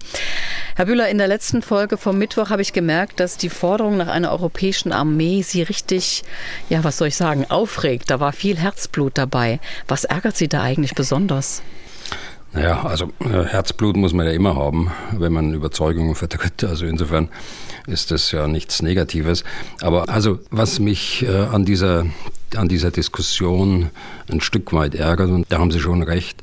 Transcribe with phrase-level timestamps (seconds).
[0.76, 4.10] Herr Bühler, in der letzten Folge vom Mittwoch habe ich gemerkt, dass die Forderung nach
[4.10, 6.24] einer europäischen Armee Sie richtig,
[6.70, 8.12] ja, was soll ich sagen, aufregt.
[8.12, 9.62] Da war viel Herzblut dabei.
[9.88, 11.64] Was ärgert Sie da eigentlich besonders?
[12.56, 16.64] Naja, also äh, Herzblut muss man ja immer haben, wenn man Überzeugungen vertritt.
[16.64, 17.28] Also insofern
[17.86, 19.44] ist das ja nichts Negatives.
[19.82, 22.06] Aber also was mich äh, an dieser
[22.56, 23.90] an dieser Diskussion
[24.32, 26.42] ein Stück weit ärgert, und da haben Sie schon recht,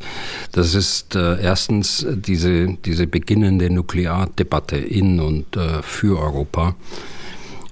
[0.50, 6.74] das ist äh, erstens diese, diese beginnende Nukleardebatte in und äh, für Europa.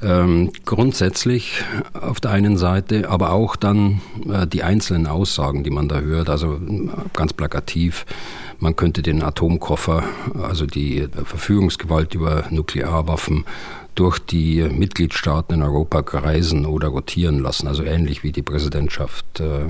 [0.02, 1.62] Ähm, grundsätzlich
[1.92, 4.00] auf der einen Seite, aber auch dann
[4.32, 6.58] äh, die einzelnen Aussagen, die man da hört, also
[7.14, 8.06] ganz plakativ.
[8.58, 10.04] Man könnte den Atomkoffer,
[10.42, 13.44] also die Verfügungsgewalt über Nuklearwaffen,
[13.94, 19.66] durch die Mitgliedstaaten in Europa kreisen oder rotieren lassen, also ähnlich wie die Präsidentschaft äh,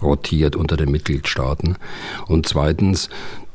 [0.00, 1.76] rotiert unter den Mitgliedstaaten.
[2.26, 3.08] Und zweitens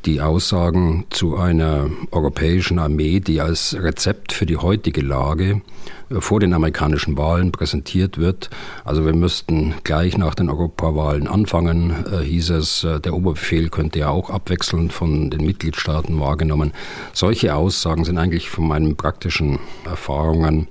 [0.07, 5.61] die Aussagen zu einer europäischen Armee, die als Rezept für die heutige Lage
[6.09, 8.49] vor den amerikanischen Wahlen präsentiert wird.
[8.85, 12.83] Also wir müssten gleich nach den Europawahlen anfangen, äh, hieß es.
[12.83, 16.73] Äh, der Oberbefehl könnte ja auch abwechselnd von den Mitgliedstaaten wahrgenommen.
[17.13, 20.67] Solche Aussagen sind eigentlich von meinen praktischen Erfahrungen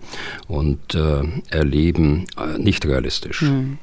[0.48, 2.26] und äh, Erleben
[2.58, 3.42] nicht realistisch.
[3.42, 3.78] Hm.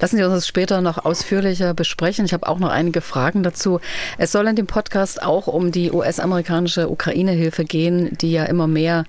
[0.00, 2.24] Lassen Sie uns das später noch ausführlicher besprechen.
[2.24, 3.80] Ich habe auch noch einige Fragen dazu.
[4.18, 9.04] Es soll in dem Podcast auch um die US-amerikanische Ukraine-Hilfe gehen, die ja immer mehr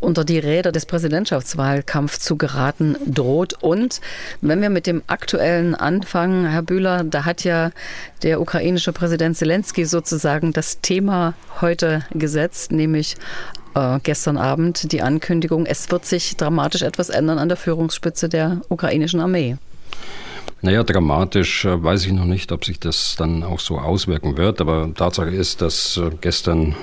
[0.00, 3.54] unter die Räder des Präsidentschaftswahlkampfs zu geraten droht.
[3.60, 4.00] Und
[4.40, 7.70] wenn wir mit dem aktuellen anfangen, Herr Bühler, da hat ja
[8.22, 13.16] der ukrainische Präsident Zelensky sozusagen das Thema heute gesetzt, nämlich
[13.74, 18.62] äh, gestern Abend die Ankündigung, es wird sich dramatisch etwas ändern an der Führungsspitze der
[18.68, 19.56] ukrainischen Armee.
[20.62, 24.60] Naja, dramatisch äh, weiß ich noch nicht, ob sich das dann auch so auswirken wird.
[24.60, 26.74] Aber Tatsache ist, dass äh, gestern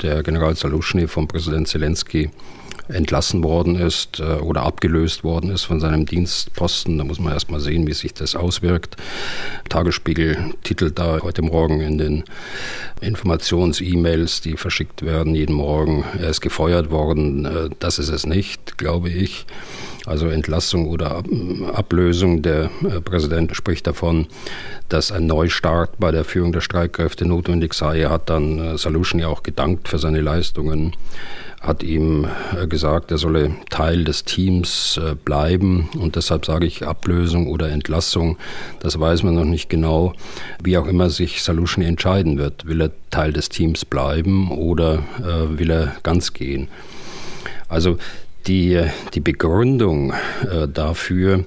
[0.00, 2.30] der General Saluschny vom Präsident Zelensky
[2.88, 6.98] entlassen worden ist äh, oder abgelöst worden ist von seinem Dienstposten.
[6.98, 8.96] Da muss man erst mal sehen, wie sich das auswirkt.
[9.68, 12.24] Tagesspiegel titelt da heute Morgen in den
[13.00, 17.44] Informations-E-Mails, die verschickt werden jeden Morgen, er ist gefeuert worden.
[17.44, 19.46] Äh, das ist es nicht, glaube ich.
[20.06, 21.24] Also Entlassung oder
[21.72, 22.42] Ablösung.
[22.42, 24.28] Der äh, Präsident spricht davon,
[24.88, 28.00] dass ein Neustart bei der Führung der Streitkräfte notwendig sei.
[28.00, 30.94] Er hat dann Saluschen ja auch gedankt für seine Leistungen
[31.66, 35.88] hat ihm äh, gesagt, er solle Teil des Teams äh, bleiben.
[35.98, 38.38] Und deshalb sage ich Ablösung oder Entlassung.
[38.80, 40.12] Das weiß man noch nicht genau.
[40.62, 42.66] Wie auch immer sich Salushny entscheiden wird.
[42.66, 46.68] Will er Teil des Teams bleiben oder äh, will er ganz gehen?
[47.68, 47.98] Also
[48.46, 48.80] die,
[49.14, 50.14] die Begründung
[50.72, 51.44] dafür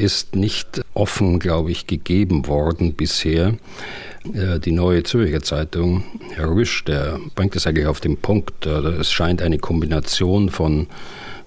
[0.00, 3.52] ist nicht offen, glaube ich, gegeben worden bisher.
[4.34, 6.04] Äh, die neue Zürcher Zeitung,
[6.34, 8.66] Herr Rüsch, der bringt es eigentlich auf den Punkt.
[8.66, 8.70] Äh,
[9.00, 10.86] es scheint eine Kombination von,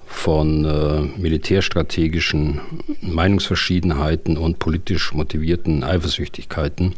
[0.05, 2.61] von äh, militärstrategischen
[3.01, 6.95] Meinungsverschiedenheiten und politisch motivierten Eifersüchtigkeiten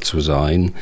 [0.00, 0.72] zu sein.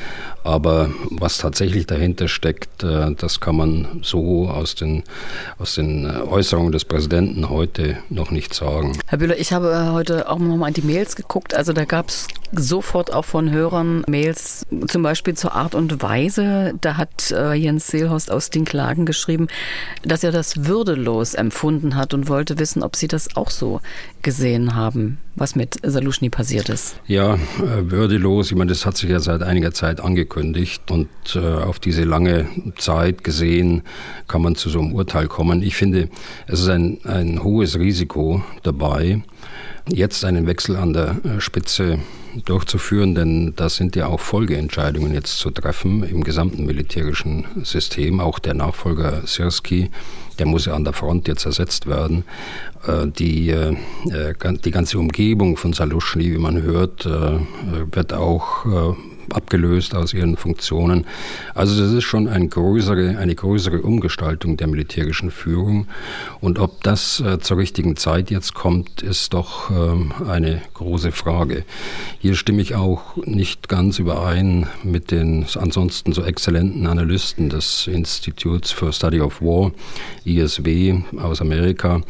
[0.45, 5.03] Aber was tatsächlich dahinter steckt, das kann man so aus den,
[5.59, 8.97] aus den Äußerungen des Präsidenten heute noch nicht sagen.
[9.07, 11.55] Herr Bühler, ich habe heute auch noch mal in die Mails geguckt.
[11.55, 16.75] Also da gab es sofort auch von Hörern Mails, zum Beispiel zur Art und Weise.
[16.81, 19.49] Da hat äh, Jens Seelhorst aus den Klagen geschrieben,
[20.03, 23.81] dass er das würdelos empfunden hat und wollte wissen, ob Sie das auch so
[24.23, 26.97] gesehen haben, was mit Saluschny passiert ist.
[27.07, 27.39] Ja, äh,
[27.91, 28.51] würdelos.
[28.51, 32.47] Ich meine, das hat sich ja seit einiger Zeit angekündigt und äh, auf diese lange
[32.77, 33.83] Zeit gesehen
[34.29, 35.63] kann man zu so einem Urteil kommen.
[35.63, 36.09] Ich finde,
[36.47, 39.23] es ist ein, ein hohes Risiko dabei,
[39.89, 41.99] jetzt einen Wechsel an der äh, Spitze
[42.45, 48.21] durchzuführen, denn da sind ja auch Folgeentscheidungen jetzt zu treffen im gesamten militärischen System.
[48.21, 49.91] Auch der Nachfolger Sirski,
[50.39, 52.25] der muss ja an der Front jetzt ersetzt werden.
[52.87, 53.75] Äh, die, äh,
[54.65, 58.97] die ganze Umgebung von Saluschny, wie man hört, wird auch
[59.33, 61.07] abgelöst aus ihren Funktionen.
[61.55, 65.87] Also das ist schon eine größere, eine größere Umgestaltung der militärischen Führung.
[66.41, 71.65] Und ob das äh, zur richtigen Zeit jetzt kommt, ist doch ähm, eine große Frage.
[72.19, 78.71] Hier stimme ich auch nicht ganz überein mit den ansonsten so exzellenten Analysten des Instituts
[78.71, 79.73] for Study of War,
[80.25, 82.03] ISW aus Amerika,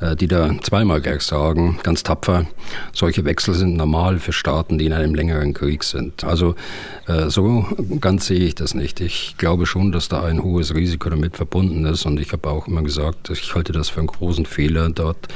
[0.00, 2.46] äh, die da zweimal gleich sagen, ganz tapfer,
[2.92, 6.24] solche Wechsel sind normal für Staaten, die in einem längeren Krieg sind.
[6.24, 6.55] Also
[7.06, 7.66] äh, so
[8.00, 9.00] ganz sehe ich das nicht.
[9.00, 12.66] Ich glaube schon, dass da ein hohes Risiko damit verbunden ist und ich habe auch
[12.66, 15.28] immer gesagt, ich halte das für einen großen Fehler dort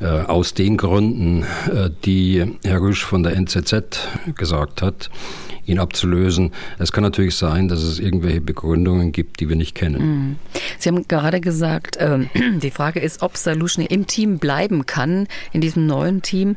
[0.00, 1.44] äh, aus den Gründen,
[2.04, 5.10] die Herr Rüsch von der NZZ gesagt hat,
[5.66, 6.52] ihn abzulösen.
[6.78, 10.02] Es kann natürlich sein, dass es irgendwelche Begründungen gibt, die wir nicht kennen.
[10.02, 10.36] Mhm.
[10.78, 12.26] Sie haben gerade gesagt, äh,
[12.62, 16.56] die Frage ist, ob Saluschny im Team bleiben kann, in diesem neuen Team.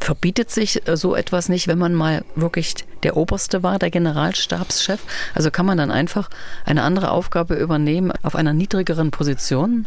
[0.00, 5.00] Verbietet sich äh, so etwas nicht, wenn man mal wirklich der Oberste war, der Generalstabschef?
[5.34, 6.30] Also kann man dann einfach
[6.64, 9.86] eine andere Aufgabe übernehmen auf einer niedrigeren Position?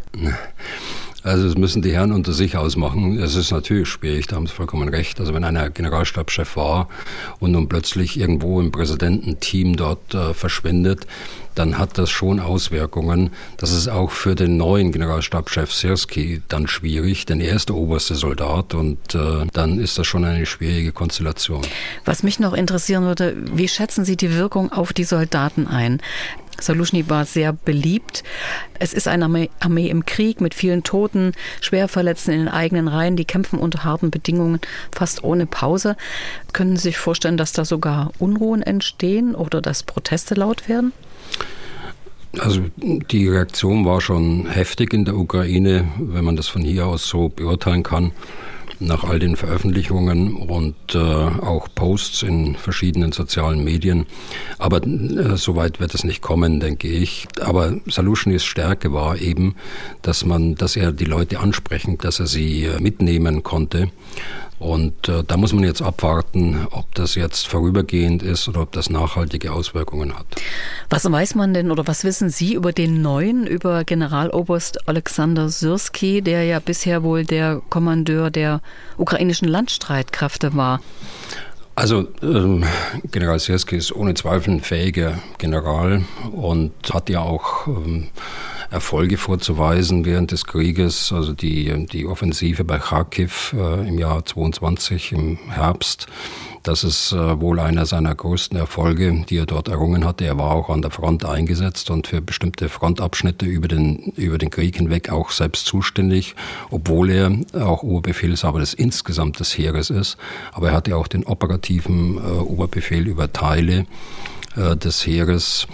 [1.22, 3.18] Also das müssen die Herren unter sich ausmachen.
[3.18, 5.18] Es ist natürlich schwierig, da haben Sie vollkommen recht.
[5.18, 6.88] Also wenn einer Generalstabschef war
[7.40, 11.06] und nun plötzlich irgendwo im Präsidententeam dort äh, verschwindet,
[11.56, 13.30] dann hat das schon Auswirkungen.
[13.56, 18.14] Das ist auch für den neuen Generalstabschef Sirski dann schwierig, denn er ist der oberste
[18.14, 21.62] Soldat und äh, dann ist das schon eine schwierige Konstellation.
[22.04, 26.00] Was mich noch interessieren würde, wie schätzen Sie die Wirkung auf die Soldaten ein?
[26.60, 28.24] Saluschny war sehr beliebt.
[28.78, 33.16] Es ist eine Armee, Armee, im Krieg mit vielen Toten, Schwerverletzten in den eigenen Reihen,
[33.16, 34.60] die kämpfen unter harten Bedingungen,
[34.90, 35.96] fast ohne Pause.
[36.52, 40.92] Können Sie sich vorstellen, dass da sogar Unruhen entstehen oder dass Proteste laut werden?
[42.38, 47.08] Also die Reaktion war schon heftig in der Ukraine, wenn man das von hier aus
[47.08, 48.12] so beurteilen kann
[48.78, 54.06] nach all den Veröffentlichungen und äh, auch Posts in verschiedenen sozialen Medien.
[54.58, 57.26] Aber äh, so weit wird es nicht kommen, denke ich.
[57.40, 59.56] Aber Saluschnys Stärke war eben,
[60.02, 63.90] dass man, dass er die Leute ansprechen, dass er sie äh, mitnehmen konnte
[64.58, 68.88] und äh, da muss man jetzt abwarten, ob das jetzt vorübergehend ist oder ob das
[68.88, 70.26] nachhaltige Auswirkungen hat.
[70.88, 76.22] Was weiß man denn oder was wissen Sie über den neuen, über Generaloberst Alexander Syrski,
[76.22, 78.62] der ja bisher wohl der Kommandeur der
[78.96, 80.80] ukrainischen Landstreitkräfte war?
[81.74, 82.64] Also ähm,
[83.12, 88.08] General Syrski ist ohne Zweifel ein fähiger General und hat ja auch ähm,
[88.70, 91.12] Erfolge vorzuweisen während des Krieges.
[91.12, 96.06] Also die, die Offensive bei Kharkiv äh, im Jahr 22 im Herbst.
[96.66, 100.24] Das ist äh, wohl einer seiner größten Erfolge, die er dort errungen hatte.
[100.24, 104.50] Er war auch an der Front eingesetzt und für bestimmte Frontabschnitte über den, über den
[104.50, 106.34] Krieg hinweg auch selbst zuständig,
[106.70, 110.16] obwohl er auch Oberbefehlshaber des insgesamt des Heeres ist.
[110.50, 113.86] Aber er hatte auch den operativen äh, Oberbefehl über Teile
[114.56, 115.68] äh, des Heeres.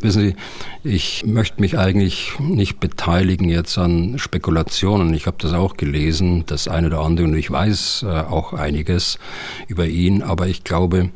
[0.00, 0.36] Wissen Sie,
[0.84, 5.12] ich möchte mich eigentlich nicht beteiligen jetzt an Spekulationen.
[5.14, 9.18] Ich habe das auch gelesen, das eine oder andere, und ich weiß äh, auch einiges
[9.66, 11.10] über ihn, aber ich glaube,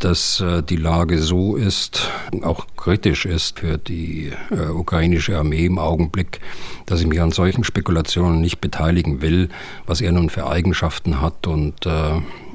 [0.00, 2.10] dass äh, die Lage so ist,
[2.42, 6.40] auch kritisch ist für die äh, ukrainische Armee im Augenblick,
[6.86, 9.48] dass ich mich an solchen Spekulationen nicht beteiligen will,
[9.86, 11.46] was er nun für Eigenschaften hat.
[11.46, 11.86] Und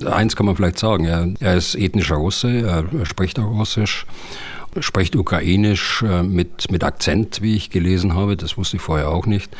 [0.05, 4.05] eins kann man vielleicht sagen, er ist ethnischer Russe, er spricht auch Russisch
[4.79, 8.36] spricht Ukrainisch äh, mit, mit Akzent, wie ich gelesen habe.
[8.36, 9.51] Das wusste ich vorher auch nicht.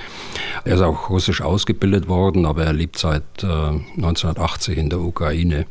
[0.64, 5.66] Er ist auch russisch ausgebildet worden, aber er lebt seit äh, 1980 in der Ukraine.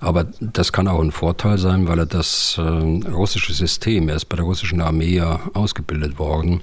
[0.00, 4.26] Aber das kann auch ein Vorteil sein, weil er das äh, russische System, er ist
[4.26, 6.60] bei der russischen Armee ja ausgebildet worden,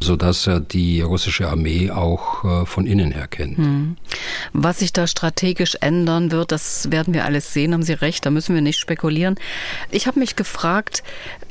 [0.00, 3.58] sodass er die russische Armee auch äh, von innen her kennt.
[3.58, 3.96] Hm.
[4.52, 8.30] Was sich da strategisch ändern wird, das werden wir alles sehen, haben Sie recht, da
[8.30, 9.36] müssen wir nicht spekulieren.
[9.90, 11.02] Ich habe mich gefragt,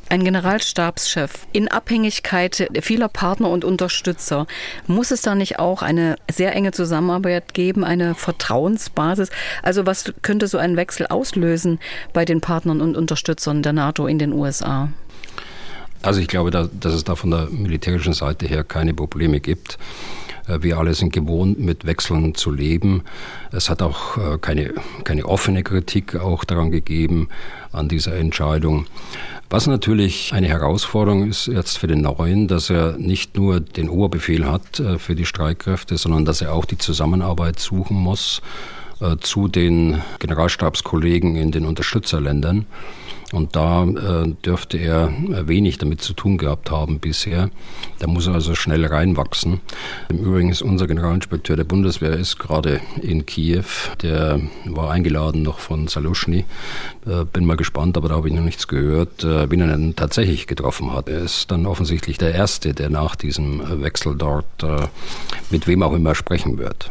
[0.07, 4.45] Ein Generalstabschef in Abhängigkeit vieler Partner und Unterstützer.
[4.85, 9.29] Muss es da nicht auch eine sehr enge Zusammenarbeit geben, eine Vertrauensbasis?
[9.63, 11.79] Also was könnte so ein Wechsel auslösen
[12.13, 14.89] bei den Partnern und Unterstützern der NATO in den USA?
[16.03, 19.79] Also ich glaube, dass es da von der militärischen Seite her keine Probleme gibt.
[20.47, 23.03] Äh, wir alle sind gewohnt, mit Wechseln zu leben.
[23.51, 27.29] Es hat auch äh, keine, keine offene Kritik auch daran gegeben
[27.75, 28.87] an dieser Entscheidung.
[29.49, 34.45] Was natürlich eine Herausforderung ist jetzt für den Neuen, dass er nicht nur den Oberbefehl
[34.45, 38.41] hat äh, für die Streitkräfte, sondern dass er auch die Zusammenarbeit suchen muss
[39.19, 42.65] zu den Generalstabskollegen in den Unterstützerländern.
[43.35, 45.11] Und da äh, dürfte er
[45.45, 47.49] wenig damit zu tun gehabt haben bisher.
[47.99, 49.59] Da muss er also schnell reinwachsen.
[50.07, 53.65] Im Übrigen ist unser Generalinspekteur der Bundeswehr ist gerade in Kiew.
[54.01, 56.45] Der war eingeladen noch von Salushny.
[57.05, 59.97] Äh, bin mal gespannt, aber da habe ich noch nichts gehört, äh, wen er denn
[59.97, 61.09] tatsächlich getroffen hat.
[61.09, 64.87] Er ist dann offensichtlich der Erste, der nach diesem Wechsel dort äh,
[65.49, 66.89] mit wem auch immer sprechen wird.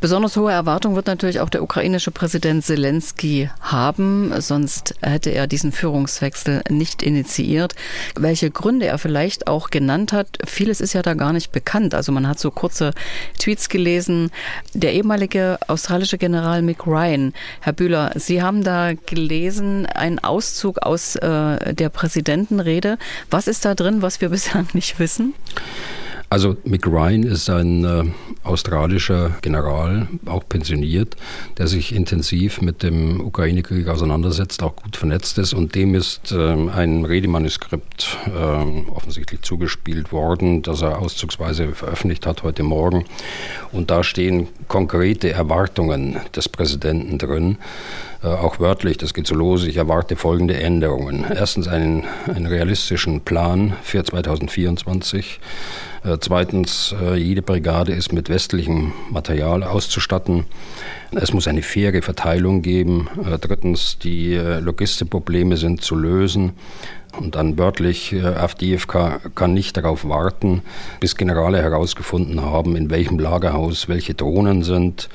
[0.00, 5.72] Besonders hohe Erwartungen wird natürlich auch der ukrainische Präsident Zelensky haben, sonst hätte er diesen
[5.72, 7.74] Führungswechsel nicht initiiert.
[8.14, 11.94] Welche Gründe er vielleicht auch genannt hat, vieles ist ja da gar nicht bekannt.
[11.94, 12.92] Also man hat so kurze
[13.38, 14.30] Tweets gelesen.
[14.74, 21.16] Der ehemalige australische General Mick Ryan, Herr Bühler, Sie haben da gelesen, einen Auszug aus
[21.16, 22.98] äh, der Präsidentenrede.
[23.30, 25.34] Was ist da drin, was wir bislang nicht wissen?
[26.34, 28.02] Also Mick Ryan ist ein äh,
[28.42, 31.14] australischer General, auch pensioniert,
[31.58, 36.36] der sich intensiv mit dem Ukraine-Krieg auseinandersetzt, auch gut vernetzt ist und dem ist äh,
[36.36, 43.04] ein Redemanuskript äh, offensichtlich zugespielt worden, das er auszugsweise veröffentlicht hat heute Morgen.
[43.70, 47.58] Und da stehen konkrete Erwartungen des Präsidenten drin
[48.24, 51.26] äh, auch wörtlich, das geht so los, ich erwarte folgende Änderungen.
[51.30, 55.40] Erstens einen, einen realistischen Plan für 2024.
[56.04, 60.44] Äh, zweitens, äh, jede Brigade ist mit westlichem Material auszustatten.
[61.12, 63.08] Es muss eine faire Verteilung geben.
[63.40, 66.52] Drittens, die Logistikprobleme sind zu lösen.
[67.16, 70.62] Und dann wörtlich, FDFK kann nicht darauf warten,
[70.98, 75.08] bis Generale herausgefunden haben, in welchem Lagerhaus welche Drohnen sind.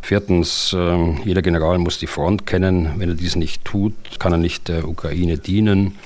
[0.00, 2.90] Viertens, ähm, jeder General muss die Front kennen.
[2.96, 5.96] Wenn er dies nicht tut, kann er nicht der Ukraine dienen.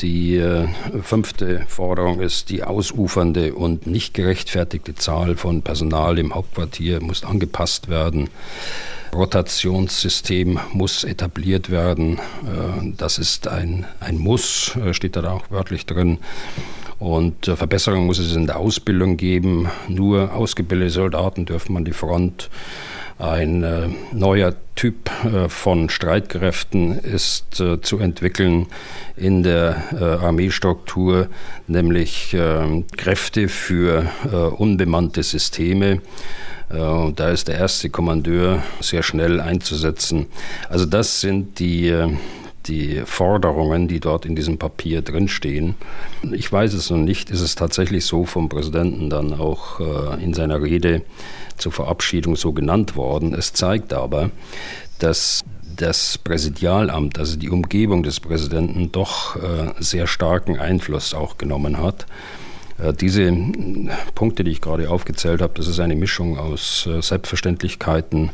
[0.00, 0.68] Die äh,
[1.02, 7.88] fünfte Forderung ist, die ausufernde und nicht gerechtfertigte Zahl von Personal im Hauptquartier muss angepasst
[7.88, 8.28] werden.
[9.14, 12.18] Rotationssystem muss etabliert werden.
[12.18, 16.18] Äh, das ist ein, ein Muss, äh, steht da auch wörtlich drin.
[16.98, 19.68] Und Verbesserungen muss es in der Ausbildung geben.
[19.88, 22.48] Nur ausgebildete Soldaten dürfen an die Front.
[23.22, 28.66] Ein äh, neuer Typ äh, von Streitkräften ist äh, zu entwickeln
[29.16, 31.28] in der äh, Armeestruktur,
[31.68, 36.00] nämlich ähm, Kräfte für äh, unbemannte Systeme.
[36.68, 40.26] Äh, da ist der erste Kommandeur sehr schnell einzusetzen.
[40.68, 41.94] Also das sind die
[42.66, 45.74] die Forderungen, die dort in diesem Papier drinstehen.
[46.32, 50.34] Ich weiß es noch nicht, ist es tatsächlich so vom Präsidenten dann auch äh, in
[50.34, 51.02] seiner Rede
[51.56, 53.34] zur Verabschiedung so genannt worden.
[53.34, 54.30] Es zeigt aber,
[54.98, 55.44] dass
[55.76, 62.06] das Präsidialamt, also die Umgebung des Präsidenten, doch äh, sehr starken Einfluss auch genommen hat.
[62.78, 63.32] Äh, diese
[64.14, 68.30] Punkte, die ich gerade aufgezählt habe, das ist eine Mischung aus Selbstverständlichkeiten,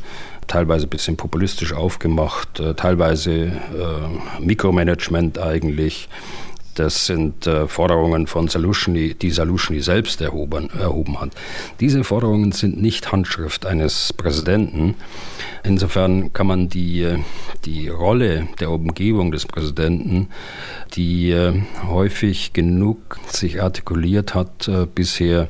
[0.49, 3.51] teilweise ein bisschen populistisch aufgemacht, äh, teilweise
[4.39, 6.09] Mikromanagement eigentlich.
[6.79, 11.31] Das sind äh, Forderungen von Salushny, die Salushny selbst erhoben, erhoben hat.
[11.81, 14.95] Diese Forderungen sind nicht Handschrift eines Präsidenten.
[15.65, 17.17] Insofern kann man die,
[17.65, 20.29] die Rolle der Umgebung des Präsidenten,
[20.93, 25.47] die äh, häufig genug sich artikuliert hat äh, bisher, äh,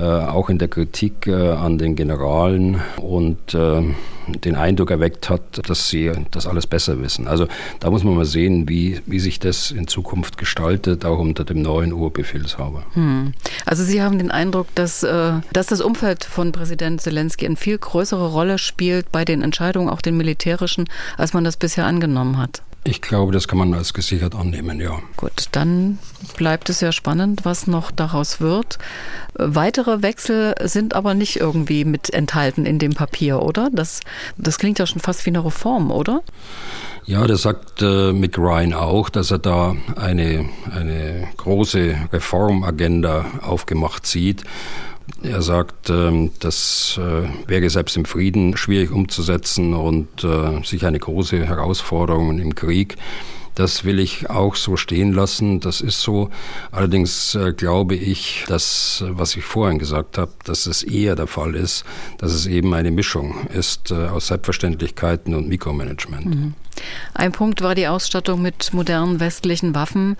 [0.00, 3.82] auch in der Kritik äh, an den Generalen und äh,
[4.26, 7.28] den Eindruck erweckt hat, dass sie das alles besser wissen.
[7.28, 7.46] Also
[7.80, 11.62] da muss man mal sehen, wie, wie sich das in Zukunft gestaltet, auch unter dem
[11.62, 12.84] neuen Oberbefehlshaber.
[12.94, 13.34] Hm.
[13.66, 18.32] Also Sie haben den Eindruck, dass, dass das Umfeld von Präsident Zelensky eine viel größere
[18.32, 20.86] Rolle spielt bei den Entscheidungen, auch den militärischen,
[21.18, 22.62] als man das bisher angenommen hat.
[22.86, 24.98] Ich glaube, das kann man als gesichert annehmen, ja.
[25.16, 25.98] Gut, dann
[26.36, 28.76] bleibt es ja spannend, was noch daraus wird.
[29.32, 33.70] Weitere Wechsel sind aber nicht irgendwie mit enthalten in dem Papier, oder?
[33.72, 34.00] Das,
[34.36, 36.22] das klingt ja schon fast wie eine Reform, oder?
[37.06, 44.06] Ja, das sagt äh, Mick Ryan auch, dass er da eine, eine große Reformagenda aufgemacht
[44.06, 44.44] sieht.
[45.22, 50.98] Er sagt, ähm, das äh, wäre selbst im Frieden schwierig umzusetzen und äh, sich eine
[50.98, 52.96] große Herausforderung im Krieg.
[53.54, 55.60] Das will ich auch so stehen lassen.
[55.60, 56.30] Das ist so.
[56.72, 61.54] Allerdings äh, glaube ich, dass, was ich vorhin gesagt habe, dass es eher der Fall
[61.54, 61.84] ist,
[62.18, 66.26] dass es eben eine Mischung ist äh, aus Selbstverständlichkeiten und Mikromanagement.
[66.26, 66.54] Mhm.
[67.14, 70.16] Ein Punkt war die Ausstattung mit modernen westlichen Waffen.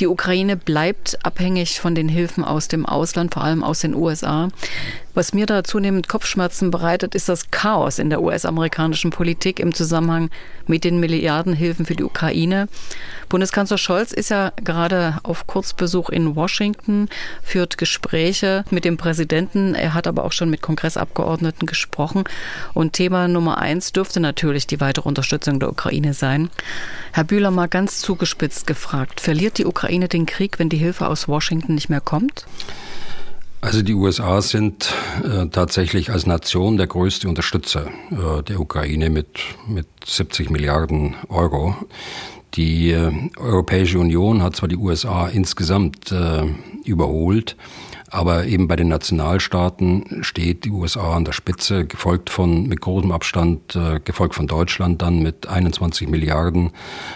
[0.00, 4.48] Die Ukraine bleibt abhängig von den Hilfen aus dem Ausland, vor allem aus den USA.
[5.14, 10.30] Was mir da zunehmend Kopfschmerzen bereitet, ist das Chaos in der US-amerikanischen Politik im Zusammenhang
[10.66, 12.68] mit den Milliardenhilfen für die Ukraine.
[13.28, 17.08] Bundeskanzler Scholz ist ja gerade auf Kurzbesuch in Washington,
[17.42, 19.74] führt Gespräche mit dem Präsidenten.
[19.74, 22.24] Er hat aber auch schon mit Kongressabgeordneten gesprochen.
[22.74, 26.50] Und Thema Nummer eins dürfte natürlich die weitere Unterstützung der Ukraine sein.
[27.12, 31.28] Herr Bühler, mal ganz zugespitzt gefragt, verliert die Ukraine den Krieg, wenn die Hilfe aus
[31.28, 32.46] Washington nicht mehr kommt?
[33.60, 39.28] Also die USA sind äh, tatsächlich als Nation der größte Unterstützer äh, der Ukraine mit,
[39.66, 41.74] mit 70 Milliarden Euro.
[42.54, 46.44] Die äh, Europäische Union hat zwar die USA insgesamt äh,
[46.84, 47.56] überholt,
[48.10, 53.12] aber eben bei den Nationalstaaten steht die USA an der Spitze, gefolgt von, mit großem
[53.12, 56.70] Abstand, äh, gefolgt von Deutschland dann mit 21 Milliarden,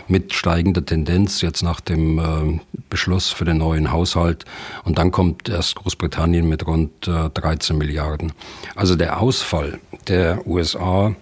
[0.08, 4.44] mit steigender Tendenz jetzt nach dem äh, Beschluss für den neuen Haushalt.
[4.84, 8.32] Und dann kommt erst Großbritannien mit rund äh, 13 Milliarden.
[8.74, 11.14] Also der Ausfall der USA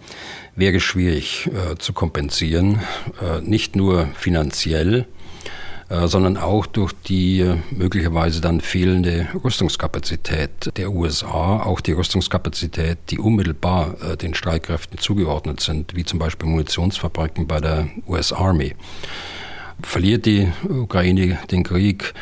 [0.56, 2.80] wäre schwierig äh, zu kompensieren,
[3.22, 5.06] äh, nicht nur finanziell,
[6.06, 13.18] sondern auch durch die äh, möglicherweise dann fehlende Rüstungskapazität der USA, auch die Rüstungskapazität, die
[13.18, 18.76] unmittelbar äh, den Streitkräften zugeordnet sind, wie zum Beispiel Munitionsfabriken bei der US Army.
[19.82, 22.14] Verliert die Ukraine den Krieg,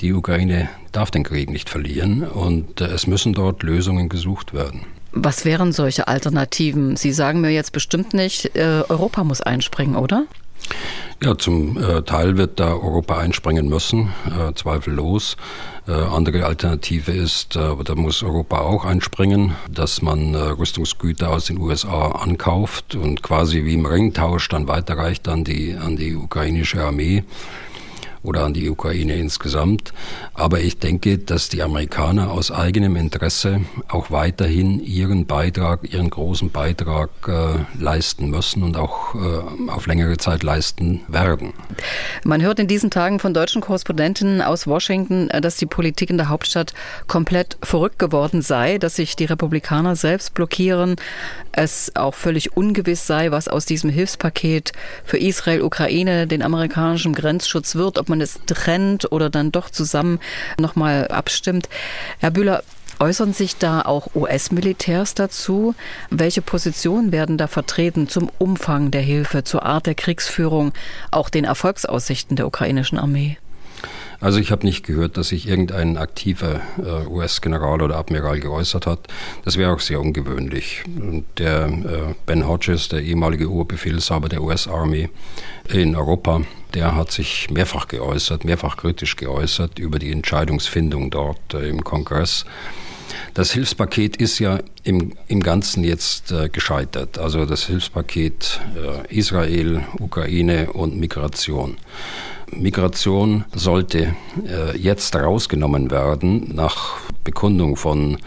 [0.00, 4.80] die Ukraine darf den Krieg nicht verlieren und es müssen dort Lösungen gesucht werden.
[5.12, 6.96] Was wären solche Alternativen?
[6.96, 10.26] Sie sagen mir jetzt bestimmt nicht, Europa muss einspringen, oder?
[11.22, 15.36] Ja, zum äh, Teil wird da Europa einspringen müssen, äh, zweifellos.
[15.86, 21.46] Äh, andere Alternative ist, äh, da muss Europa auch einspringen, dass man äh, Rüstungsgüter aus
[21.46, 26.82] den USA ankauft und quasi wie im Ringtausch dann weiterreicht an die, an die ukrainische
[26.82, 27.24] Armee
[28.24, 29.92] oder an die Ukraine insgesamt.
[30.32, 36.50] Aber ich denke, dass die Amerikaner aus eigenem Interesse auch weiterhin ihren Beitrag, ihren großen
[36.50, 41.52] Beitrag äh, leisten müssen und auch äh, auf längere Zeit leisten werden.
[42.24, 46.16] Man hört in diesen Tagen von deutschen Korrespondenten aus Washington, äh, dass die Politik in
[46.16, 46.72] der Hauptstadt
[47.06, 50.96] komplett verrückt geworden sei, dass sich die Republikaner selbst blockieren,
[51.52, 54.72] es auch völlig ungewiss sei, was aus diesem Hilfspaket
[55.04, 60.20] für Israel, Ukraine, den amerikanischen Grenzschutz wird, ob man es trennt oder dann doch zusammen
[60.58, 61.68] nochmal abstimmt.
[62.18, 62.62] Herr Bühler,
[63.00, 65.74] Äußern sich da auch US-Militärs dazu?
[66.10, 70.72] Welche Positionen werden da vertreten zum Umfang der Hilfe, zur Art der Kriegsführung,
[71.10, 73.36] auch den Erfolgsaussichten der ukrainischen Armee?
[74.20, 79.00] Also ich habe nicht gehört, dass sich irgendein aktiver äh, US-General oder Admiral geäußert hat.
[79.44, 80.82] Das wäre auch sehr ungewöhnlich.
[81.36, 85.10] Der äh, Ben Hodges, der ehemalige Oberbefehlshaber der US-Armee
[85.68, 86.40] in Europa,
[86.74, 92.44] der hat sich mehrfach geäußert, mehrfach kritisch geäußert über die Entscheidungsfindung dort äh, im Kongress.
[93.34, 97.18] Das Hilfspaket ist ja im, im Ganzen jetzt äh, gescheitert.
[97.18, 101.76] Also das Hilfspaket äh, Israel, Ukraine und Migration.
[102.50, 104.14] Migration sollte
[104.46, 108.18] äh, jetzt rausgenommen werden nach Bekundung von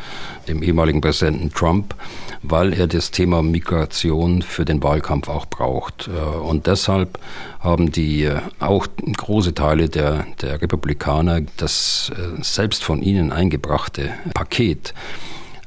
[0.47, 1.95] dem ehemaligen Präsidenten Trump,
[2.41, 6.09] weil er das Thema Migration für den Wahlkampf auch braucht.
[6.09, 7.19] Äh, und deshalb
[7.59, 14.11] haben die äh, auch große Teile der, der Republikaner das äh, selbst von ihnen eingebrachte
[14.33, 14.93] Paket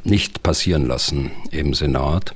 [0.02, 2.34] nicht passieren lassen im Senat.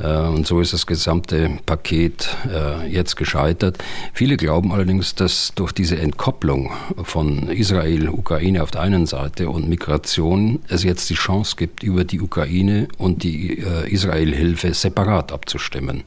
[0.00, 3.78] Äh, und so ist das gesamte Paket äh, jetzt gescheitert.
[4.12, 9.68] Viele glauben allerdings, dass durch diese Entkopplung von Israel, Ukraine auf der einen Seite und
[9.68, 16.04] Migration es jetzt die Chance gibt, über die Ukraine und die äh, Israel-Hilfe separat abzustimmen.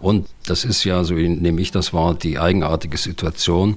[0.00, 3.76] Und das ist ja, so nehme ich das wahr, die eigenartige Situation,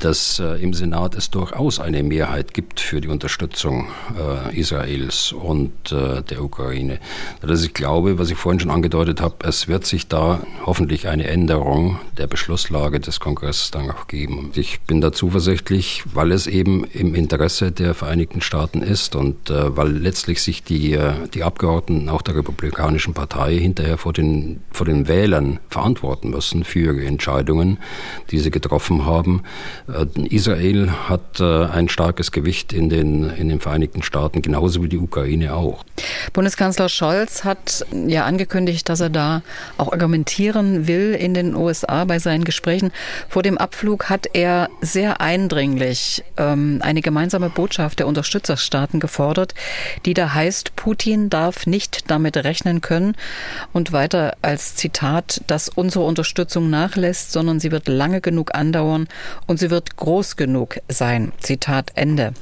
[0.00, 3.88] dass im Senat es durchaus eine Mehrheit gibt für die Unterstützung
[4.52, 6.98] Israels und der Ukraine.
[7.42, 11.26] Dass ich glaube, was ich vorhin schon angedeutet habe, es wird sich da hoffentlich eine
[11.26, 14.50] Änderung der Beschlusslage des Kongresses dann auch geben.
[14.54, 19.76] Ich bin da zuversichtlich, weil es eben im Interesse der Vereinigten Staaten ist und äh,
[19.76, 24.86] weil letztlich sich die, äh, die Abgeordneten auch der Republikanischen Partei hinterher vor den, vor
[24.86, 27.78] den Wählern verantworten müssen für ihre Entscheidungen,
[28.30, 29.42] die sie getroffen haben.
[29.86, 34.88] Äh, Israel hat äh, ein starkes Gewicht in den, in den Vereinigten Staaten, genauso wie
[34.88, 35.84] die Ukraine auch.
[36.32, 39.42] Bundeskanzler Scholz hat ja angekündigt, ich, dass er da
[39.76, 42.90] auch argumentieren will in den USA bei seinen Gesprächen.
[43.28, 49.54] Vor dem Abflug hat er sehr eindringlich ähm, eine gemeinsame Botschaft der Unterstützerstaaten gefordert,
[50.06, 53.14] die da heißt, Putin darf nicht damit rechnen können
[53.72, 59.08] und weiter als Zitat, dass unsere Unterstützung nachlässt, sondern sie wird lange genug andauern
[59.46, 61.32] und sie wird groß genug sein.
[61.40, 62.32] Zitat Ende.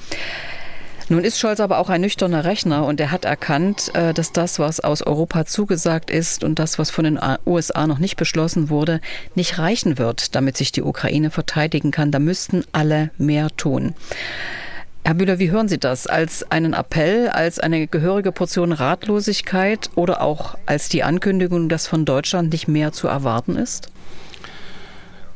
[1.09, 4.59] Nun ist Scholz aber auch ein nüchterner Rechner und er hat erkannt, äh, dass das,
[4.59, 9.01] was aus Europa zugesagt ist und das, was von den USA noch nicht beschlossen wurde,
[9.37, 12.11] nicht reichen wird, damit sich die Ukraine verteidigen kann.
[12.11, 13.95] Da müssten alle mehr tun.
[15.05, 16.09] Herr Bühler, wie hören Sie das?
[16.09, 22.05] Als einen Appell, als eine gehörige Portion Ratlosigkeit oder auch als die Ankündigung, dass von
[22.05, 23.93] Deutschland nicht mehr zu erwarten ist?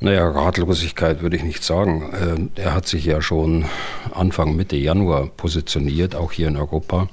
[0.03, 2.11] Naja, Ratlosigkeit würde ich nicht sagen.
[2.19, 3.67] Ähm, er hat sich ja schon
[4.15, 7.09] Anfang Mitte Januar positioniert, auch hier in Europa,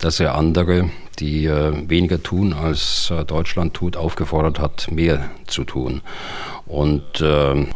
[0.00, 5.64] dass er andere, die äh, weniger tun, als äh, Deutschland tut, aufgefordert hat, mehr zu
[5.64, 6.00] tun.
[6.68, 7.24] Und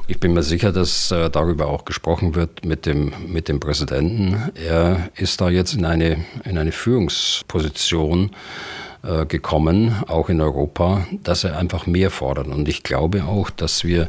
[0.07, 4.53] ich bin mir sicher, dass äh, darüber auch gesprochen wird mit dem, mit dem Präsidenten.
[4.55, 8.33] Er ist da jetzt in eine, in eine Führungsposition
[9.03, 12.47] äh, gekommen, auch in Europa, dass er einfach mehr fordert.
[12.47, 14.09] Und ich glaube auch, dass wir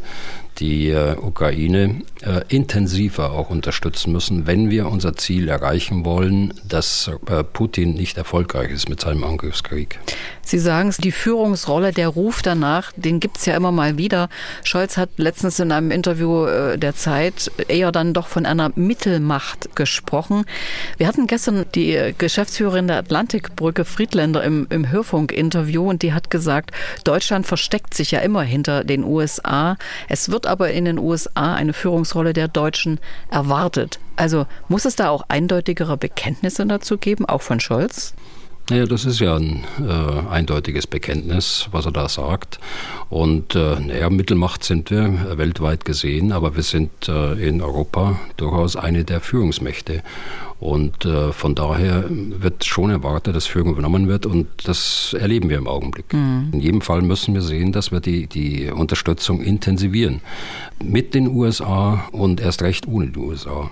[0.59, 7.11] die äh, Ukraine äh, intensiver auch unterstützen müssen, wenn wir unser Ziel erreichen wollen, dass
[7.27, 9.99] äh, Putin nicht erfolgreich ist mit seinem Angriffskrieg.
[10.45, 14.29] Sie sagen es, die Führungsrolle, der Ruf danach, den gibt es ja immer mal wieder.
[14.63, 20.43] Scholz hat letztens in einem Interview der Zeit eher dann doch von einer Mittelmacht gesprochen.
[20.97, 26.71] Wir hatten gestern die Geschäftsführerin der Atlantikbrücke Friedländer im, im Hörfunkinterview und die hat gesagt,
[27.05, 29.77] Deutschland versteckt sich ja immer hinter den USA.
[30.09, 33.99] Es wird aber in den USA eine Führungsrolle der Deutschen erwartet.
[34.15, 38.13] Also muss es da auch eindeutigere Bekenntnisse dazu geben, auch von Scholz?
[38.69, 42.59] Naja, das ist ja ein äh, eindeutiges Bekenntnis, was er da sagt.
[43.09, 48.77] Und äh, naja, Mittelmacht sind wir weltweit gesehen, aber wir sind äh, in Europa durchaus
[48.77, 50.01] eine der Führungsmächte.
[50.61, 55.57] Und äh, von daher wird schon erwartet, dass Führung übernommen wird und das erleben wir
[55.57, 56.13] im Augenblick.
[56.13, 56.51] Mhm.
[56.53, 60.21] In jedem Fall müssen wir sehen, dass wir die, die Unterstützung intensivieren.
[60.81, 63.69] Mit den USA und erst recht ohne die USA.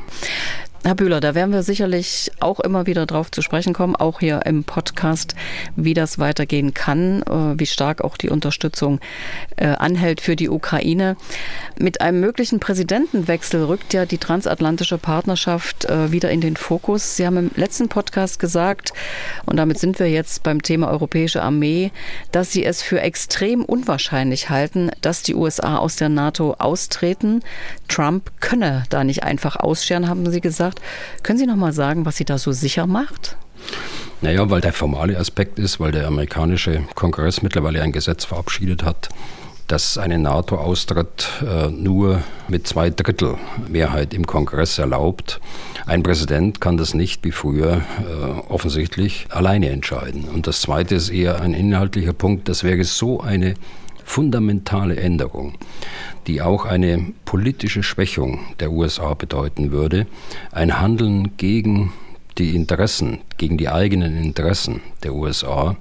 [0.84, 4.48] Herr Bühler, da werden wir sicherlich auch immer wieder drauf zu sprechen kommen, auch hier
[4.48, 5.36] im Podcast,
[5.76, 9.00] wie das weitergehen kann, äh, wie stark auch die Unterstützung
[9.58, 11.18] äh, anhält für die Ukraine.
[11.78, 17.16] Mit einem möglichen Präsidentenwechsel rückt ja die transatlantische Partnerschaft äh, wieder in den Fokus.
[17.16, 18.92] Sie haben im letzten Podcast gesagt,
[19.46, 21.92] und damit sind wir jetzt beim Thema europäische Armee,
[22.32, 27.44] dass Sie es für extrem unwahrscheinlich halten, dass die USA aus der NATO austreten.
[27.88, 31.24] Trump könne da nicht einfach ausscheren, haben Sie gesagt gesagt.
[31.24, 33.38] Können Sie noch mal sagen, was Sie da so sicher macht?
[34.22, 39.10] Naja, weil der formale Aspekt ist, weil der amerikanische Kongress mittlerweile ein Gesetz verabschiedet hat,
[39.68, 45.40] dass eine NATO-Austritt äh, nur mit zwei Drittel Mehrheit im Kongress erlaubt.
[45.86, 50.26] Ein Präsident kann das nicht wie früher äh, offensichtlich alleine entscheiden.
[50.26, 52.48] Und das Zweite ist eher ein inhaltlicher Punkt.
[52.48, 53.56] Das wäre so eine
[54.04, 55.54] fundamentale Änderung,
[56.28, 60.08] die auch eine politische Schwächung der USA bedeuten würde,
[60.52, 61.94] ein Handeln gegen
[62.38, 65.76] die Interessen, gegen die eigenen Interessen der USA,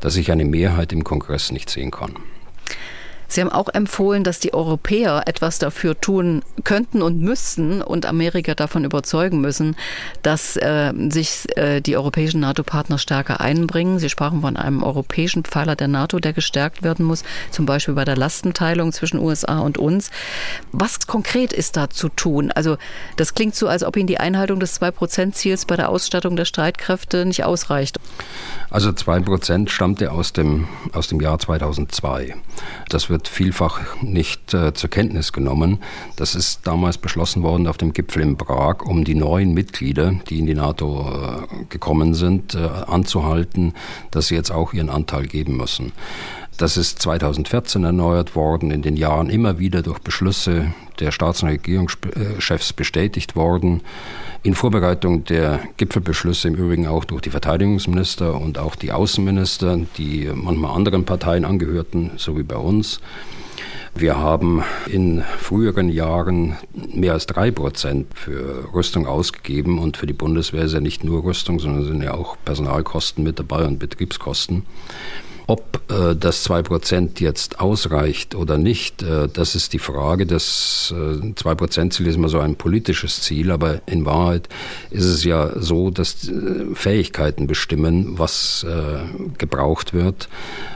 [0.00, 2.14] dass ich eine Mehrheit im Kongress nicht sehen kann.
[3.30, 8.56] Sie haben auch empfohlen, dass die Europäer etwas dafür tun könnten und müssten und Amerika
[8.56, 9.76] davon überzeugen müssen,
[10.22, 14.00] dass äh, sich äh, die europäischen NATO-Partner stärker einbringen.
[14.00, 18.04] Sie sprachen von einem europäischen Pfeiler der NATO, der gestärkt werden muss, zum Beispiel bei
[18.04, 20.10] der Lastenteilung zwischen USA und uns.
[20.72, 22.50] Was konkret ist da zu tun?
[22.50, 22.78] Also
[23.14, 27.24] das klingt so, als ob Ihnen die Einhaltung des 2-Prozent-Ziels bei der Ausstattung der Streitkräfte
[27.24, 28.00] nicht ausreicht.
[28.70, 32.34] Also 2 Prozent stammte aus dem, aus dem Jahr 2002.
[32.88, 35.80] Das wird wird vielfach nicht äh, zur Kenntnis genommen.
[36.16, 40.38] Das ist damals beschlossen worden auf dem Gipfel in Prag, um die neuen Mitglieder, die
[40.38, 43.74] in die NATO äh, gekommen sind, äh, anzuhalten,
[44.10, 45.92] dass sie jetzt auch ihren Anteil geben müssen.
[46.56, 51.50] Das ist 2014 erneuert worden, in den Jahren immer wieder durch Beschlüsse der Staats- und
[51.50, 53.82] Regierungschefs bestätigt worden.
[54.42, 60.30] In Vorbereitung der Gipfelbeschlüsse im Übrigen auch durch die Verteidigungsminister und auch die Außenminister, die
[60.34, 63.00] manchmal anderen Parteien angehörten, so wie bei uns.
[63.94, 70.14] Wir haben in früheren Jahren mehr als drei Prozent für Rüstung ausgegeben und für die
[70.14, 74.64] Bundeswehr ist ja nicht nur Rüstung, sondern sind ja auch Personalkosten mit dabei und Betriebskosten.
[75.46, 80.26] Ob äh, das 2% jetzt ausreicht oder nicht, äh, das ist die Frage.
[80.26, 84.48] Das äh, 2%-Ziel ist immer so ein politisches Ziel, aber in Wahrheit
[84.90, 89.00] ist es ja so, dass äh, Fähigkeiten bestimmen, was äh,
[89.38, 90.28] gebraucht wird,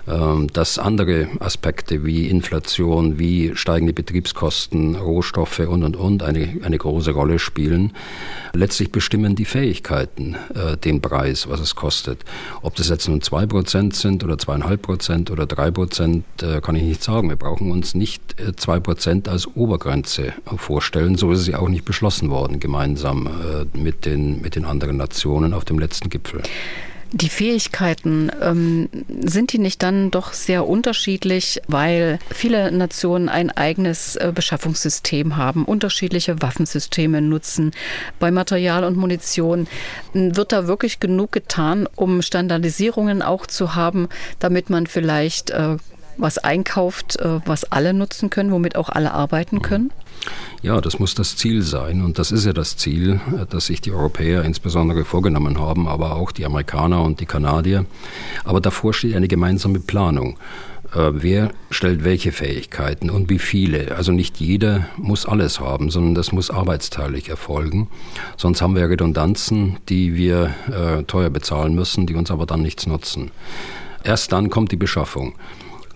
[0.08, 6.78] ähm, dass andere Aspekte wie Inflation, wie steigende Betriebskosten, Rohstoffe und, und, und eine, eine
[6.78, 7.92] große Rolle spielen.
[8.52, 12.24] Letztlich bestimmen die Fähigkeiten äh, den Preis, was es kostet.
[12.62, 16.76] Ob das jetzt nun 2% sind oder 2,5 zweieinhalb Prozent oder drei Prozent äh, kann
[16.76, 17.28] ich nicht sagen.
[17.28, 21.16] Wir brauchen uns nicht äh, zwei Prozent als Obergrenze vorstellen.
[21.16, 25.54] So ist ja auch nicht beschlossen worden, gemeinsam äh, mit den, mit den anderen Nationen
[25.54, 26.42] auf dem letzten Gipfel.
[27.12, 28.88] Die Fähigkeiten, ähm,
[29.24, 35.64] sind die nicht dann doch sehr unterschiedlich, weil viele Nationen ein eigenes äh, Beschaffungssystem haben,
[35.64, 37.70] unterschiedliche Waffensysteme nutzen.
[38.18, 39.68] Bei Material und Munition
[40.12, 44.08] wird da wirklich genug getan, um Standardisierungen auch zu haben,
[44.40, 45.76] damit man vielleicht äh,
[46.16, 49.90] was einkauft, äh, was alle nutzen können, womit auch alle arbeiten können?
[50.62, 52.02] Ja, das muss das Ziel sein.
[52.02, 56.16] Und das ist ja das Ziel, äh, das sich die Europäer insbesondere vorgenommen haben, aber
[56.16, 57.86] auch die Amerikaner und die Kanadier.
[58.44, 60.38] Aber davor steht eine gemeinsame Planung.
[60.94, 63.96] Äh, wer stellt welche Fähigkeiten und wie viele?
[63.96, 67.88] Also nicht jeder muss alles haben, sondern das muss arbeitsteilig erfolgen.
[68.36, 72.86] Sonst haben wir Redundanzen, die wir äh, teuer bezahlen müssen, die uns aber dann nichts
[72.86, 73.30] nutzen.
[74.04, 75.34] Erst dann kommt die Beschaffung.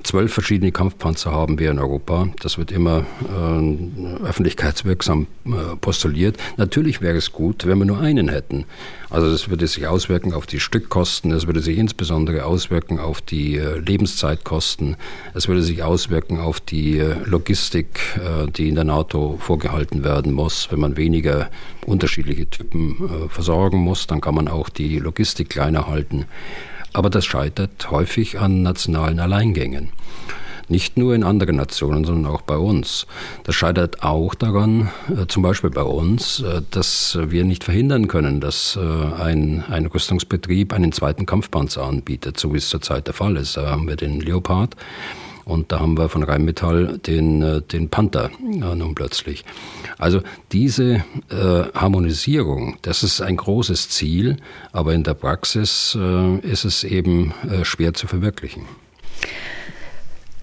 [0.03, 2.29] Zwölf verschiedene Kampfpanzer haben wir in Europa.
[2.41, 6.37] Das wird immer äh, öffentlichkeitswirksam äh, postuliert.
[6.57, 8.65] Natürlich wäre es gut, wenn wir nur einen hätten.
[9.11, 13.57] Also das würde sich auswirken auf die Stückkosten, es würde sich insbesondere auswirken auf die
[13.57, 14.97] äh, Lebenszeitkosten,
[15.35, 20.33] es würde sich auswirken auf die äh, Logistik, äh, die in der NATO vorgehalten werden
[20.33, 20.69] muss.
[20.71, 21.51] Wenn man weniger
[21.87, 26.27] unterschiedliche Typen äh, versorgen muss, dann kann man auch die Logistik kleiner halten.
[26.99, 29.91] Aber das scheitert häufig an nationalen Alleingängen.
[30.67, 33.07] Nicht nur in anderen Nationen, sondern auch bei uns.
[33.45, 38.41] Das scheitert auch daran, äh, zum Beispiel bei uns, äh, dass wir nicht verhindern können,
[38.41, 38.81] dass äh,
[39.23, 43.57] ein, ein Rüstungsbetrieb einen zweiten Kampfpanzer anbietet, so wie es zurzeit der Fall ist.
[43.57, 44.75] Da haben wir den Leopard.
[45.49, 49.47] Und da haben wir von Rheinmetall den, äh, den Panther ja, nun plötzlich.
[49.97, 50.21] Also
[50.53, 54.37] diese äh, Harmonisierung, das ist ein großes Ziel,
[54.73, 58.65] aber in der Praxis äh, ist es eben äh, schwer zu verwirklichen.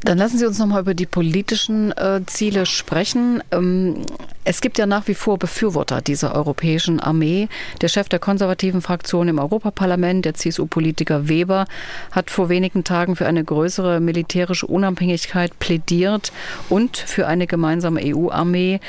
[0.05, 3.41] Dann lassen Sie uns noch mal über die politischen äh, Ziele sprechen.
[3.51, 4.05] Ähm,
[4.43, 7.49] es gibt ja nach wie vor Befürworter dieser europäischen Armee.
[7.81, 11.65] Der Chef der konservativen Fraktion im Europaparlament, der CSU-Politiker Weber,
[12.11, 16.31] hat vor wenigen Tagen für eine größere militärische Unabhängigkeit plädiert
[16.69, 18.81] und für eine gemeinsame EU-Armee.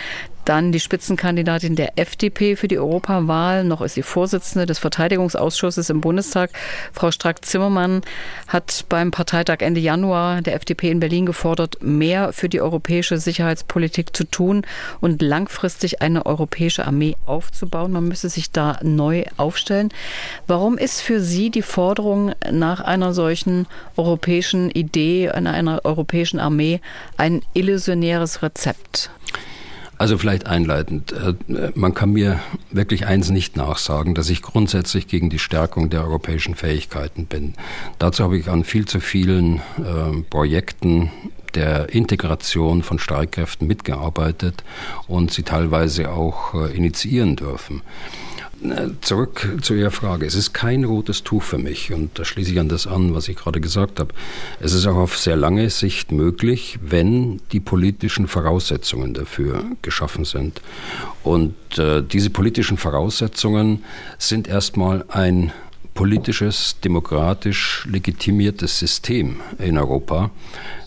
[0.47, 3.65] Dann die Spitzenkandidatin der FDP für die Europawahl.
[3.65, 6.51] Noch ist sie Vorsitzende des Verteidigungsausschusses im Bundestag.
[6.93, 8.03] Frau Strack-Zimmermann
[8.47, 14.17] hat beim Parteitag Ende Januar der FDP in Berlin gefordert, mehr für die europäische Sicherheitspolitik
[14.17, 14.63] zu tun
[15.01, 17.91] und langfristig eine europäische Armee aufzubauen.
[17.91, 19.89] Man müsse sich da neu aufstellen.
[20.47, 26.81] Warum ist für Sie die Forderung nach einer solchen europäischen Idee, einer, einer europäischen Armee
[27.17, 29.11] ein illusionäres Rezept?
[29.99, 31.35] Also vielleicht einleitend, äh,
[31.75, 36.55] man kann mir wirklich eins nicht nachsagen, dass ich grundsätzlich gegen die Stärkung der europäischen
[36.55, 37.55] Fähigkeiten bin.
[37.99, 41.11] Dazu habe ich an viel zu vielen äh, Projekten
[41.55, 44.63] der Integration von Streitkräften mitgearbeitet
[45.09, 47.83] und sie teilweise auch äh, initiieren dürfen.
[49.03, 50.25] Zurück zu Ihrer Frage.
[50.25, 53.29] Es ist kein rotes Tuch für mich und da schließe ich an das an, was
[53.29, 54.15] ich gerade gesagt habe.
[54.61, 60.63] Es ist auch auf sehr lange Sicht möglich, wenn die politischen Voraussetzungen dafür geschaffen sind.
[61.23, 63.85] Und äh, diese politischen Voraussetzungen
[64.19, 65.53] sind erstmal ein
[65.93, 70.31] politisches, demokratisch legitimiertes System in Europa,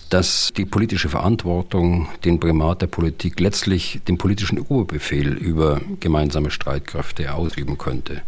[0.10, 7.34] dass die politische Verantwortung den Primat der Politik letztlich den politischen Oberbefehl über gemeinsame Streitkräfte
[7.34, 8.22] ausüben könnte.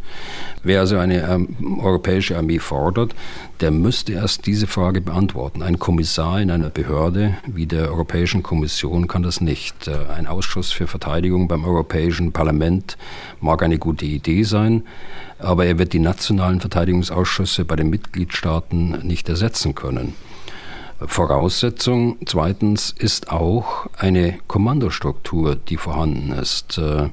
[0.63, 3.15] Wer also eine ähm, europäische Armee fordert,
[3.62, 5.63] der müsste erst diese Frage beantworten.
[5.63, 9.88] Ein Kommissar in einer Behörde wie der Europäischen Kommission kann das nicht.
[9.88, 12.98] Äh, ein Ausschuss für Verteidigung beim Europäischen Parlament
[13.39, 14.84] mag eine gute Idee sein,
[15.39, 20.13] aber er wird die nationalen Verteidigungsausschüsse bei den Mitgliedstaaten nicht ersetzen können.
[21.06, 26.78] Voraussetzung zweitens ist auch eine Kommandostruktur, die vorhanden ist.
[26.78, 27.10] Äh,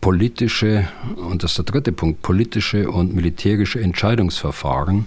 [0.00, 5.06] politische, und das ist der dritte Punkt, politische und militärische Entscheidungsverfahren,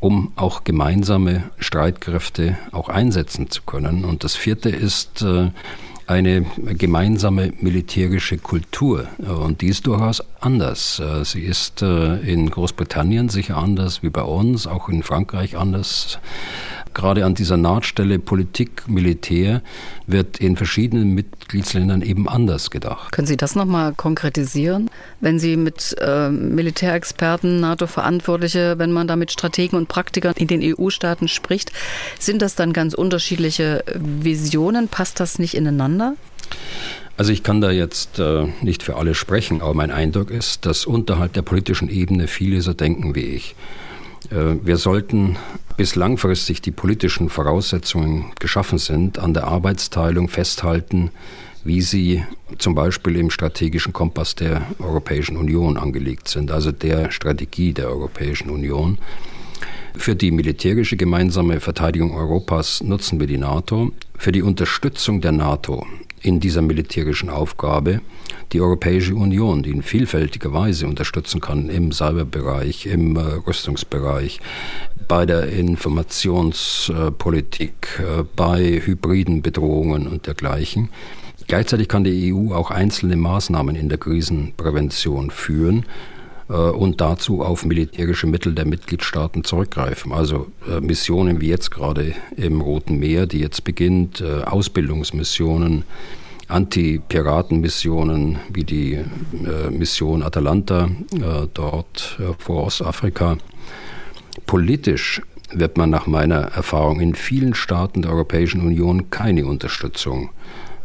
[0.00, 4.04] um auch gemeinsame Streitkräfte auch einsetzen zu können.
[4.04, 5.50] Und das vierte ist äh,
[6.06, 9.06] eine gemeinsame militärische Kultur.
[9.18, 11.02] Und die ist durchaus anders.
[11.24, 16.18] Sie ist in Großbritannien sicher anders wie bei uns, auch in Frankreich anders
[16.94, 19.60] gerade an dieser Nahtstelle Politik, Militär
[20.06, 23.12] wird in verschiedenen Mitgliedsländern eben anders gedacht.
[23.12, 24.88] Können Sie das nochmal konkretisieren?
[25.20, 30.62] Wenn Sie mit äh, Militärexperten, NATO-Verantwortliche, wenn man da mit Strategen und Praktikern in den
[30.62, 31.72] EU-Staaten spricht,
[32.18, 34.88] sind das dann ganz unterschiedliche Visionen?
[34.88, 36.14] Passt das nicht ineinander?
[37.16, 40.84] Also ich kann da jetzt äh, nicht für alle sprechen, aber mein Eindruck ist, dass
[40.84, 43.54] unterhalb der politischen Ebene viele so denken wie ich.
[44.30, 45.36] Äh, wir sollten,
[45.76, 51.12] bis langfristig die politischen Voraussetzungen geschaffen sind, an der Arbeitsteilung festhalten,
[51.62, 52.24] wie sie
[52.58, 58.50] zum Beispiel im strategischen Kompass der Europäischen Union angelegt sind, also der Strategie der Europäischen
[58.50, 58.98] Union.
[59.96, 63.92] Für die militärische gemeinsame Verteidigung Europas nutzen wir die NATO.
[64.18, 65.86] Für die Unterstützung der NATO
[66.24, 68.00] in dieser militärischen Aufgabe
[68.52, 74.40] die Europäische Union, die in vielfältiger Weise unterstützen kann im Cyberbereich, im äh, Rüstungsbereich,
[75.06, 80.88] bei der Informationspolitik, äh, bei hybriden Bedrohungen und dergleichen.
[81.46, 85.84] Gleichzeitig kann die EU auch einzelne Maßnahmen in der Krisenprävention führen
[86.52, 90.12] und dazu auf militärische Mittel der Mitgliedstaaten zurückgreifen.
[90.12, 95.84] Also äh, Missionen wie jetzt gerade im Roten Meer, die jetzt beginnt, äh, Ausbildungsmissionen,
[96.46, 99.00] Anti-Piraten-Missionen wie die
[99.70, 100.90] Mission Atalanta
[101.54, 103.38] dort vor Ostafrika.
[104.44, 110.30] Politisch wird man nach meiner Erfahrung in vielen Staaten der Europäischen Union keine Unterstützung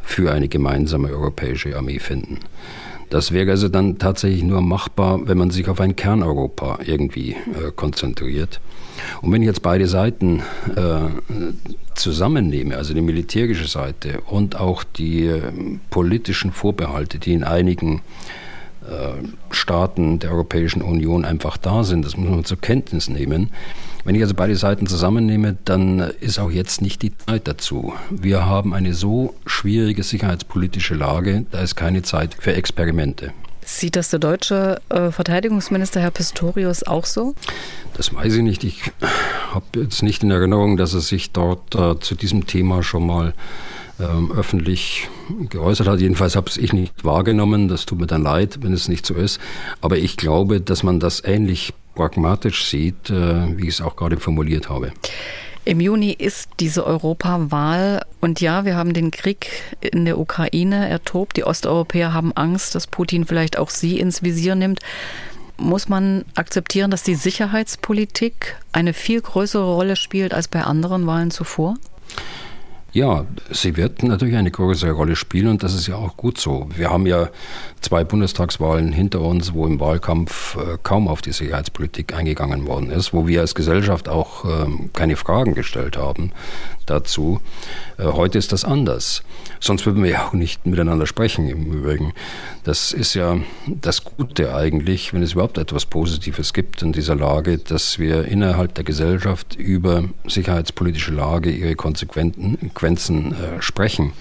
[0.02, 2.40] für eine gemeinsame europäische Armee finden.
[3.10, 7.72] Das wäre also dann tatsächlich nur machbar, wenn man sich auf ein Kerneuropa irgendwie äh,
[7.76, 8.62] konzentriert.
[9.22, 10.44] Und wenn ich jetzt beide Seiten
[10.76, 11.00] äh,
[11.96, 15.42] zusammennehme, also die militärische Seite und auch die äh,
[15.90, 18.02] politischen Vorbehalte, die in einigen
[18.88, 23.50] äh, Staaten der Europäischen Union einfach da sind, das muss man zur Kenntnis nehmen,
[24.06, 27.94] wenn ich also beide Seiten zusammennehme, dann ist auch jetzt nicht die Zeit dazu.
[28.10, 33.34] Wir haben eine so schwierige sicherheitspolitische Lage, da ist keine Zeit für Experimente.
[33.66, 37.36] Sieht das der deutsche äh, Verteidigungsminister Herr Pistorius auch so?
[37.94, 38.64] Das weiß ich nicht.
[38.64, 38.92] Ich
[39.54, 43.36] habe jetzt nicht in Erinnerung, dass er sich dort äh, zu diesem Thema schon mal
[44.00, 45.08] ähm, öffentlich
[45.50, 46.00] geäußert hat.
[46.00, 47.68] Jedenfalls habe ich nicht wahrgenommen.
[47.68, 49.40] Das tut mir dann leid, wenn es nicht so ist.
[49.82, 54.18] Aber ich glaube, dass man das ähnlich pragmatisch sieht, äh, wie ich es auch gerade
[54.18, 54.94] formuliert habe.
[55.66, 59.50] Im Juni ist diese Europawahl und ja, wir haben den Krieg
[59.82, 61.36] in der Ukraine ertobt.
[61.36, 64.80] Die Osteuropäer haben Angst, dass Putin vielleicht auch sie ins Visier nimmt.
[65.58, 71.32] Muss man akzeptieren, dass die Sicherheitspolitik eine viel größere Rolle spielt als bei anderen Wahlen
[71.32, 71.76] zuvor?
[72.92, 76.68] Ja, sie wird natürlich eine größere Rolle spielen und das ist ja auch gut so.
[76.76, 77.30] Wir haben ja
[77.82, 83.14] zwei Bundestagswahlen hinter uns, wo im Wahlkampf äh, kaum auf die Sicherheitspolitik eingegangen worden ist,
[83.14, 86.32] wo wir als Gesellschaft auch ähm, keine Fragen gestellt haben
[86.90, 87.40] dazu.
[87.98, 89.24] Äh, heute ist das anders.
[89.60, 92.14] Sonst würden wir ja auch nicht miteinander sprechen im Übrigen.
[92.64, 97.58] Das ist ja das Gute eigentlich, wenn es überhaupt etwas Positives gibt in dieser Lage,
[97.58, 104.14] dass wir innerhalb der Gesellschaft über sicherheitspolitische Lage, ihre Konsequenzen äh, sprechen.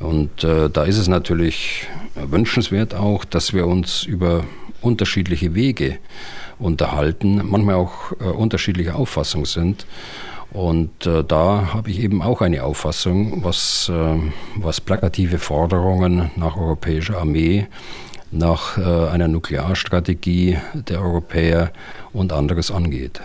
[0.00, 4.44] Und äh, da ist es natürlich wünschenswert auch, dass wir uns über
[4.80, 5.98] unterschiedliche Wege
[6.58, 9.86] unterhalten, manchmal auch äh, unterschiedliche Auffassungen sind.
[10.52, 14.18] Und äh, da habe ich eben auch eine Auffassung, was, äh,
[14.56, 17.68] was plakative Forderungen nach europäischer Armee,
[18.32, 21.72] nach äh, einer Nuklearstrategie der Europäer
[22.12, 23.20] und anderes angeht.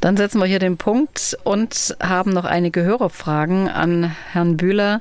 [0.00, 5.00] Dann setzen wir hier den Punkt und haben noch einige Hörerfragen an Herrn Bühler.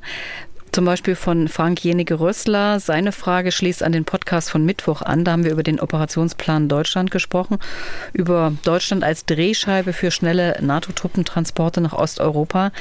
[0.76, 2.82] Zum Beispiel von Frank Jenige-Rössler.
[2.82, 5.24] Seine Frage schließt an den Podcast von Mittwoch an.
[5.24, 7.60] Da haben wir über den Operationsplan Deutschland gesprochen,
[8.12, 12.74] über Deutschland als Drehscheibe für schnelle NATO-Truppentransporte nach Osteuropa.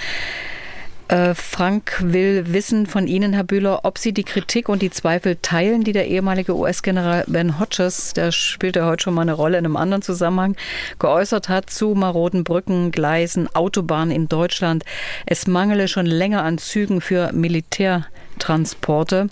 [1.09, 5.37] Äh, Frank will wissen von Ihnen, Herr Bühler, ob Sie die Kritik und die Zweifel
[5.43, 9.59] teilen, die der ehemalige US-General Ben Hodges, der spielt ja heute schon mal eine Rolle
[9.59, 10.57] in einem anderen Zusammenhang,
[10.99, 14.83] geäußert hat zu maroden Brücken, Gleisen, Autobahnen in Deutschland.
[15.27, 19.29] Es mangele schon länger an Zügen für Militärtransporte.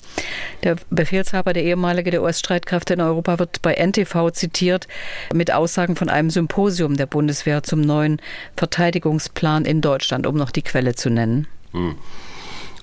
[0.64, 4.88] Der Befehlshaber, der ehemalige der US-Streitkräfte in Europa, wird bei NTV zitiert
[5.32, 8.20] mit Aussagen von einem Symposium der Bundeswehr zum neuen
[8.58, 11.48] Verteidigungsplan in Deutschland, um noch die Quelle zu nennen.
[11.72, 11.94] Hm.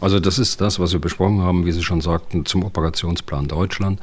[0.01, 3.99] Also das ist das, was wir besprochen haben, wie Sie schon sagten, zum Operationsplan Deutschland.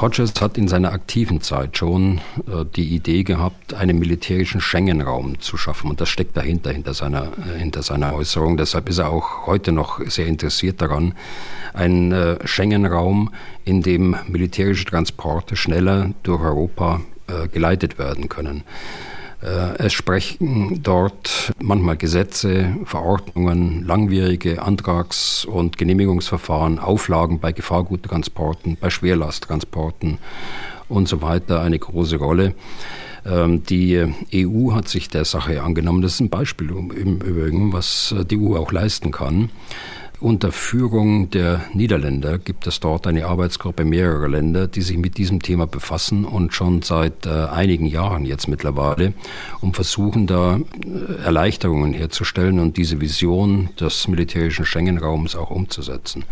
[0.00, 5.58] Hodges hat in seiner aktiven Zeit schon äh, die Idee gehabt, einen militärischen Schengen-Raum zu
[5.58, 5.90] schaffen.
[5.90, 8.56] Und das steckt dahinter, hinter seiner, äh, hinter seiner Äußerung.
[8.56, 11.14] Deshalb ist er auch heute noch sehr interessiert daran,
[11.74, 13.30] einen äh, Schengen-Raum,
[13.64, 18.62] in dem militärische Transporte schneller durch Europa äh, geleitet werden können.
[19.42, 28.90] Äh, es sprechen dort manchmal Gesetze, Verordnungen, langwierige Antrags- und Genehmigungsverfahren, Auflagen bei Gefahrguttransporten, bei
[28.90, 30.18] Schwerlasttransporten
[30.88, 32.54] und so weiter eine große Rolle.
[33.24, 36.02] Ähm, die EU hat sich der Sache angenommen.
[36.02, 39.50] Das ist ein Beispiel im Übrigen, was die EU auch leisten kann.
[40.20, 45.42] Unter Führung der Niederländer gibt es dort eine Arbeitsgruppe mehrerer Länder, die sich mit diesem
[45.42, 49.12] Thema befassen und schon seit äh, einigen Jahren jetzt mittlerweile
[49.60, 56.24] und versuchen da äh, Erleichterungen herzustellen und diese Vision des militärischen Schengen-Raums auch umzusetzen.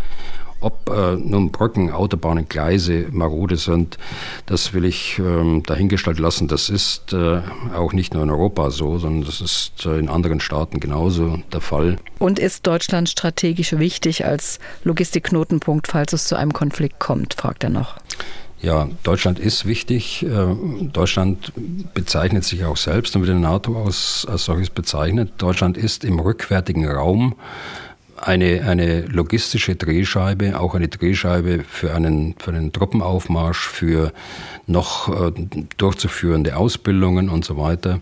[0.60, 3.98] Ob äh, nun Brücken, Autobahnen, Gleise marode sind,
[4.46, 6.48] das will ich ähm, dahingestellt lassen.
[6.48, 7.40] Das ist äh,
[7.74, 11.60] auch nicht nur in Europa so, sondern das ist äh, in anderen Staaten genauso der
[11.60, 11.96] Fall.
[12.18, 17.70] Und ist Deutschland strategisch wichtig als Logistikknotenpunkt, falls es zu einem Konflikt kommt, fragt er
[17.70, 17.96] noch.
[18.62, 20.24] Ja, Deutschland ist wichtig.
[20.24, 21.52] Äh, Deutschland
[21.92, 25.32] bezeichnet sich auch selbst und wird in der NATO als, als solches bezeichnet.
[25.38, 27.34] Deutschland ist im rückwärtigen Raum
[28.16, 34.12] eine, eine logistische Drehscheibe, auch eine Drehscheibe für einen, für einen Truppenaufmarsch, für
[34.66, 35.32] noch äh,
[35.76, 38.00] durchzuführende Ausbildungen und so weiter.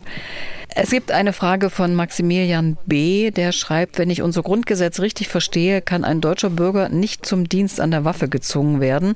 [0.76, 5.80] Es gibt eine Frage von Maximilian B., der schreibt, wenn ich unser Grundgesetz richtig verstehe,
[5.80, 9.14] kann ein deutscher Bürger nicht zum Dienst an der Waffe gezwungen werden.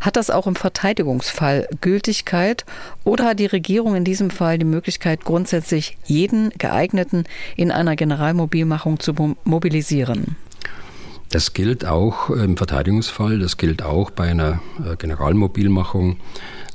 [0.00, 2.64] Hat das auch im Verteidigungsfall Gültigkeit
[3.02, 7.24] oder hat die Regierung in diesem Fall die Möglichkeit, grundsätzlich jeden geeigneten
[7.56, 10.36] in einer Generalmobilmachung zu mobilisieren?
[11.30, 16.18] Das gilt auch im Verteidigungsfall, das gilt auch bei einer äh, Generalmobilmachung.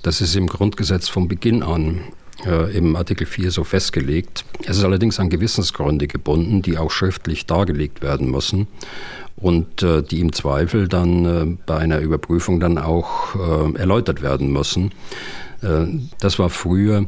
[0.02, 2.02] Das ist im Grundgesetz von Beginn an
[2.46, 4.46] äh, im Artikel 4 so festgelegt.
[4.66, 8.68] Es ist allerdings an Gewissensgründe gebunden, die auch schriftlich dargelegt werden müssen
[9.36, 14.52] und äh, die im Zweifel dann äh, bei einer Überprüfung dann auch äh, erläutert werden
[14.52, 14.92] müssen.
[15.62, 15.86] Äh,
[16.20, 17.06] das war früher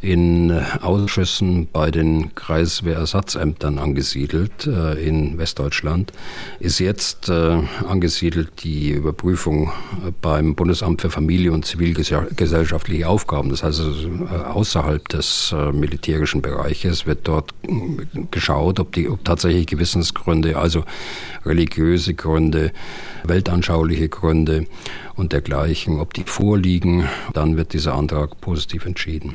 [0.00, 6.12] in Ausschüssen bei den Kreiswehrersatzämtern angesiedelt äh, in Westdeutschland,
[6.60, 9.68] ist jetzt äh, angesiedelt die Überprüfung
[10.06, 13.50] äh, beim Bundesamt für Familie und zivilgesellschaftliche Aufgaben.
[13.50, 14.08] Das heißt, also,
[14.52, 17.54] außerhalb des militärischen Bereiches wird dort
[18.30, 20.84] geschaut, ob, die, ob tatsächlich Gewissensgründe, also
[21.44, 22.72] religiöse Gründe,
[23.24, 24.66] weltanschauliche Gründe
[25.14, 27.08] und dergleichen, ob die vorliegen.
[27.32, 29.34] Dann wird dieser Antrag positiv entschieden.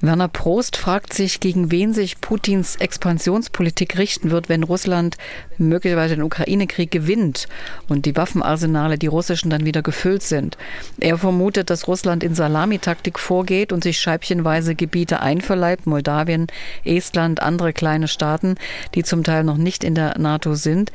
[0.00, 5.16] Werner Prost fragt sich, gegen wen sich Putins Expansionspolitik richten wird, wenn Russland
[5.56, 7.48] möglicherweise den Ukraine-Krieg gewinnt
[7.88, 10.56] und die Waffenarsenale, die russischen, dann wieder gefüllt sind.
[11.00, 16.46] Er vermutet, dass Russland in Salamitaktik vorgeht und sich scheibchenweise Gebiete einverleibt, Moldawien,
[16.84, 18.54] Estland, andere kleine Staaten,
[18.94, 20.92] die zum Teil noch nicht in der NATO sind.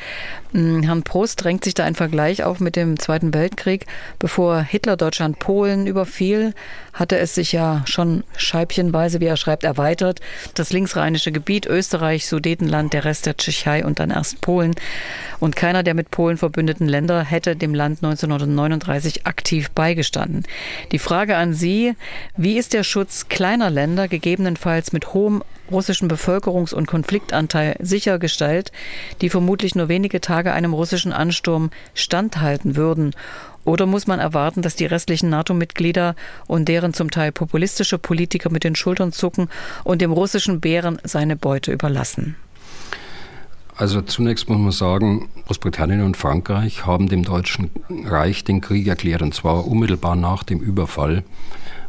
[0.54, 3.86] Hm, Herrn Prost drängt sich da ein Vergleich auf mit dem Zweiten Weltkrieg.
[4.18, 6.54] Bevor Hitler Deutschland Polen überfiel,
[6.94, 10.22] hatte es sich ja schon scheibchenweise, wie er schreibt, erweitert.
[10.54, 14.76] Das linksrheinische Gebiet, Österreich, Sudetenland, der Rest der Tschechei und dann erst Polen.
[15.40, 20.44] Und keiner der mit Polen verbündeten Länder hätte dem Land 1939 aktiv beigestanden.
[20.92, 21.96] Die Frage an Sie,
[22.38, 28.72] wie ist der Schutz kleiner Länder, gegebenenfalls mit hohem russischen Bevölkerungs- und Konfliktanteil sichergestellt,
[29.22, 33.16] die vermutlich nur wenige Tage einem russischen Ansturm standhalten würden?
[33.66, 36.16] Oder muss man erwarten, dass die restlichen NATO-Mitglieder
[36.48, 39.50] und deren zum Teil populistische Politiker mit den Schultern zucken
[39.84, 42.36] und dem russischen Bären seine Beute überlassen?
[43.76, 47.72] Also zunächst muss man sagen, Großbritannien und Frankreich haben dem Deutschen
[48.06, 51.24] Reich den Krieg erklärt, und zwar unmittelbar nach dem Überfall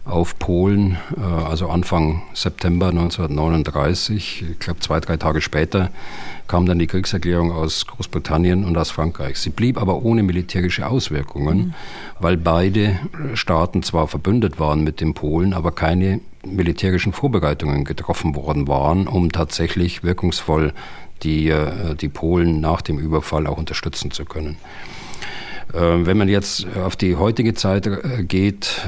[0.04, 4.44] auf Polen, äh, also Anfang September 1939.
[4.50, 5.90] Ich glaube, zwei, drei Tage später
[6.46, 9.38] kam dann die Kriegserklärung aus Großbritannien und aus Frankreich.
[9.38, 11.74] Sie blieb aber ohne militärische Auswirkungen, mhm.
[12.20, 12.98] weil beide
[13.34, 19.32] Staaten zwar verbündet waren mit den Polen, aber keine militärischen Vorbereitungen getroffen worden waren, um
[19.32, 20.74] tatsächlich wirkungsvoll
[21.22, 24.58] die, äh, die Polen nach dem Überfall auch unterstützen zu können.
[25.72, 27.88] Äh, wenn man jetzt auf die heutige Zeit
[28.28, 28.82] geht,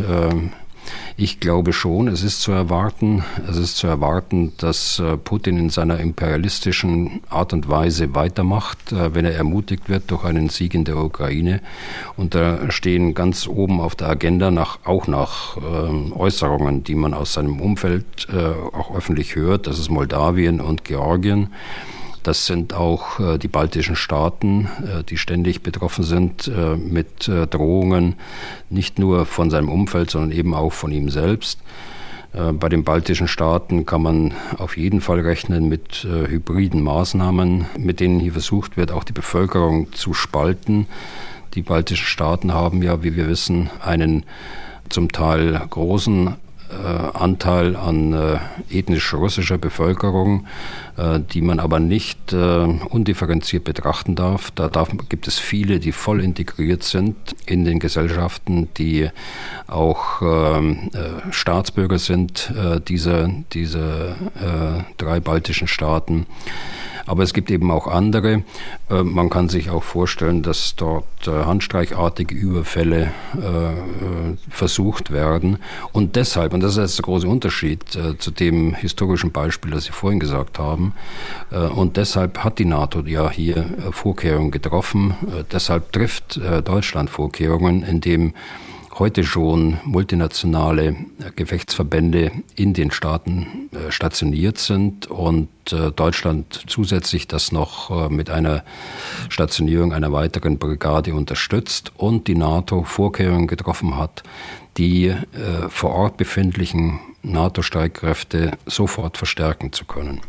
[1.16, 5.70] ich glaube schon, es ist zu erwarten, es ist zu erwarten, dass äh, Putin in
[5.70, 10.84] seiner imperialistischen Art und Weise weitermacht, äh, wenn er ermutigt wird durch einen Sieg in
[10.84, 11.61] der Ukraine.
[12.16, 17.14] Und da stehen ganz oben auf der Agenda nach, auch nach äh, Äußerungen, die man
[17.14, 21.49] aus seinem Umfeld äh, auch öffentlich hört, das ist Moldawien und Georgien
[22.27, 24.68] Das sind auch die baltischen Staaten,
[25.09, 28.16] die ständig betroffen sind mit Drohungen,
[28.68, 31.61] nicht nur von seinem Umfeld, sondern eben auch von ihm selbst.
[32.33, 38.18] Bei den baltischen Staaten kann man auf jeden Fall rechnen mit hybriden Maßnahmen, mit denen
[38.18, 40.89] hier versucht wird, auch die Bevölkerung zu spalten.
[41.55, 44.24] Die baltischen Staaten haben ja, wie wir wissen, einen
[44.89, 46.35] zum Teil großen
[46.68, 48.39] äh, Anteil an äh,
[48.70, 50.47] ethnisch russischer Bevölkerung, äh,
[51.32, 54.51] die man aber nicht äh, undifferenziert betrachten darf.
[54.53, 59.11] Da darf, gibt es viele, die voll integriert sind in den Gesellschaften, die
[59.66, 64.16] auch ähm, äh, Staatsbürger sind, äh, diese, diese
[64.97, 66.26] drei baltischen Staaten.
[67.07, 68.42] Aber es gibt eben auch andere.
[68.90, 75.59] Äh, man kann sich auch vorstellen, dass dort äh, handstreichartige Überfälle äh, versucht werden.
[75.92, 77.84] Und deshalb, und das ist der große Unterschied
[78.18, 80.86] zu dem historischen Beispiel, das Sie vorhin gesagt haben,
[81.51, 85.14] und deshalb hat die NATO ja hier Vorkehrungen getroffen.
[85.53, 88.34] Deshalb trifft Deutschland Vorkehrungen, indem
[88.99, 90.97] heute schon multinationale
[91.37, 98.30] Gefechtsverbände in den Staaten äh, stationiert sind und äh, Deutschland zusätzlich das noch äh, mit
[98.30, 98.64] einer
[99.28, 104.22] Stationierung einer weiteren Brigade unterstützt und die NATO Vorkehrungen getroffen hat,
[104.77, 105.14] die
[105.68, 110.20] vor Ort befindlichen NATO-Streitkräfte sofort verstärken zu können.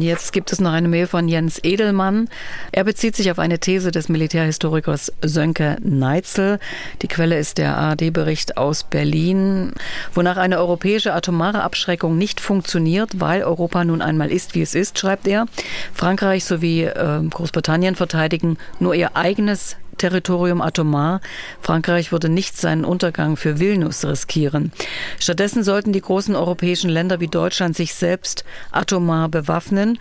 [0.00, 2.28] Jetzt gibt es noch eine Mail von Jens Edelmann.
[2.72, 6.58] Er bezieht sich auf eine These des Militärhistorikers Sönke Neitzel.
[7.02, 9.72] Die Quelle ist der ARD-Bericht aus Berlin,
[10.12, 14.98] wonach eine europäische atomare Abschreckung nicht funktioniert, weil Europa nun einmal ist, wie es ist,
[14.98, 15.46] schreibt er.
[15.94, 21.20] Frankreich sowie äh, Großbritannien verteidigen nur ihr eigenes Territorium atomar.
[21.60, 24.72] Frankreich würde nicht seinen Untergang für Vilnius riskieren.
[25.18, 29.98] Stattdessen sollten die großen europäischen Länder wie Deutschland sich selbst atomar bewaffnen.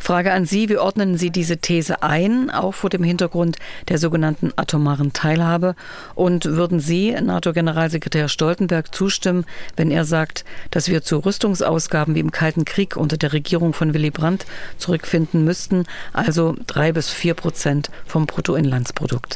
[0.00, 4.52] Frage an Sie, wie ordnen Sie diese These ein, auch vor dem Hintergrund der sogenannten
[4.56, 5.76] atomaren Teilhabe?
[6.16, 9.44] Und würden Sie, NATO-Generalsekretär Stoltenberg, zustimmen,
[9.76, 13.94] wenn er sagt, dass wir zu Rüstungsausgaben wie im Kalten Krieg unter der Regierung von
[13.94, 14.44] Willy Brandt
[14.76, 19.35] zurückfinden müssten, also drei bis vier Prozent vom Bruttoinlandsprodukt?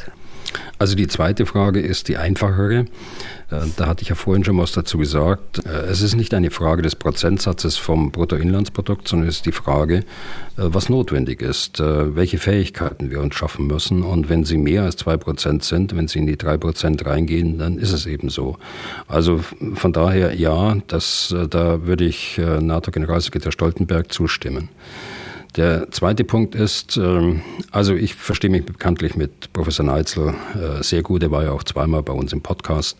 [0.77, 2.85] Also die zweite Frage ist die einfachere.
[3.51, 5.63] Äh, da hatte ich ja vorhin schon was dazu gesagt.
[5.65, 9.97] Äh, es ist nicht eine Frage des Prozentsatzes vom Bruttoinlandsprodukt, sondern es ist die Frage,
[9.97, 10.03] äh,
[10.55, 14.03] was notwendig ist, welche Fähigkeiten wir uns schaffen müssen.
[14.03, 17.57] Und wenn sie mehr als zwei Prozent sind, wenn sie in die drei Prozent reingehen,
[17.57, 18.57] dann ist es eben so.
[19.07, 19.39] Also
[19.73, 24.69] von daher ja, das, da würde ich NATO-Generalsekretär Stoltenberg zustimmen.
[25.57, 27.41] Der zweite Punkt ist, ähm,
[27.71, 31.23] also ich verstehe mich bekanntlich mit Professor Neitzel äh, sehr gut.
[31.23, 32.97] Er war ja auch zweimal bei uns im Podcast.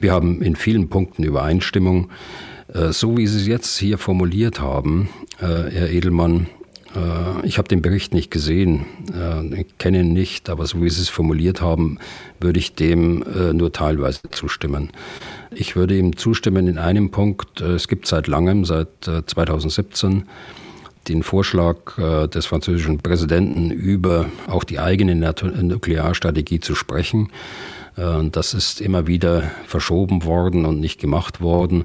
[0.00, 2.10] Wir haben in vielen Punkten Übereinstimmung.
[2.74, 6.48] Äh, so wie Sie es jetzt hier formuliert haben, äh, Herr Edelmann,
[7.44, 8.84] ich habe den Bericht nicht gesehen,
[9.56, 12.00] ich kenne ihn nicht, aber so wie Sie es formuliert haben,
[12.40, 14.90] würde ich dem nur teilweise zustimmen.
[15.52, 17.60] Ich würde ihm zustimmen in einem Punkt.
[17.60, 20.24] Es gibt seit langem, seit 2017,
[21.08, 27.30] den Vorschlag äh, des französischen Präsidenten über auch die eigene Nuklearstrategie zu sprechen.
[27.96, 31.84] Äh, das ist immer wieder verschoben worden und nicht gemacht worden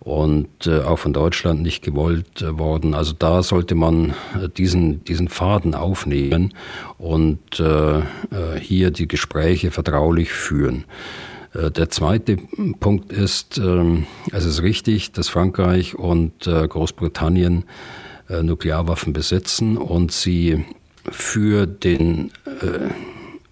[0.00, 2.94] und äh, auch von Deutschland nicht gewollt worden.
[2.94, 4.14] Also da sollte man
[4.56, 6.54] diesen, diesen Faden aufnehmen
[6.98, 7.62] und
[8.60, 10.84] hier die Gespräche vertraulich führen.
[11.54, 12.36] Der zweite
[12.80, 17.64] Punkt ist, ähm, es ist richtig, dass Frankreich und Großbritannien
[18.28, 20.64] Nuklearwaffen besitzen und sie
[21.10, 22.90] für den äh,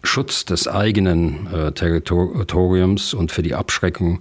[0.04, 4.20] Schutz des eigenen äh, Territoriums und für die Abschreckung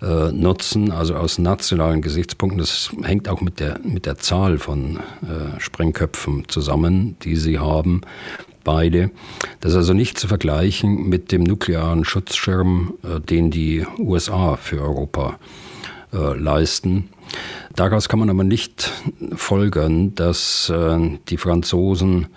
[0.00, 2.58] äh, nutzen, also aus nationalen Gesichtspunkten.
[2.58, 8.02] Das hängt auch mit der, mit der Zahl von äh, Sprengköpfen zusammen, die sie haben,
[8.64, 9.10] beide.
[9.60, 14.80] Das ist also nicht zu vergleichen mit dem nuklearen Schutzschirm, äh, den die USA für
[14.80, 15.38] Europa
[16.12, 17.08] äh, leisten.
[17.76, 18.90] Daraus kann man aber nicht
[19.34, 22.28] folgern, dass äh, die Franzosen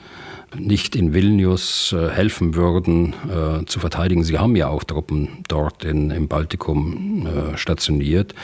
[0.58, 4.24] nicht in Vilnius äh, helfen würden äh, zu verteidigen.
[4.26, 8.36] Sie haben ja auch Truppen dort in, im Baltikum stationiert.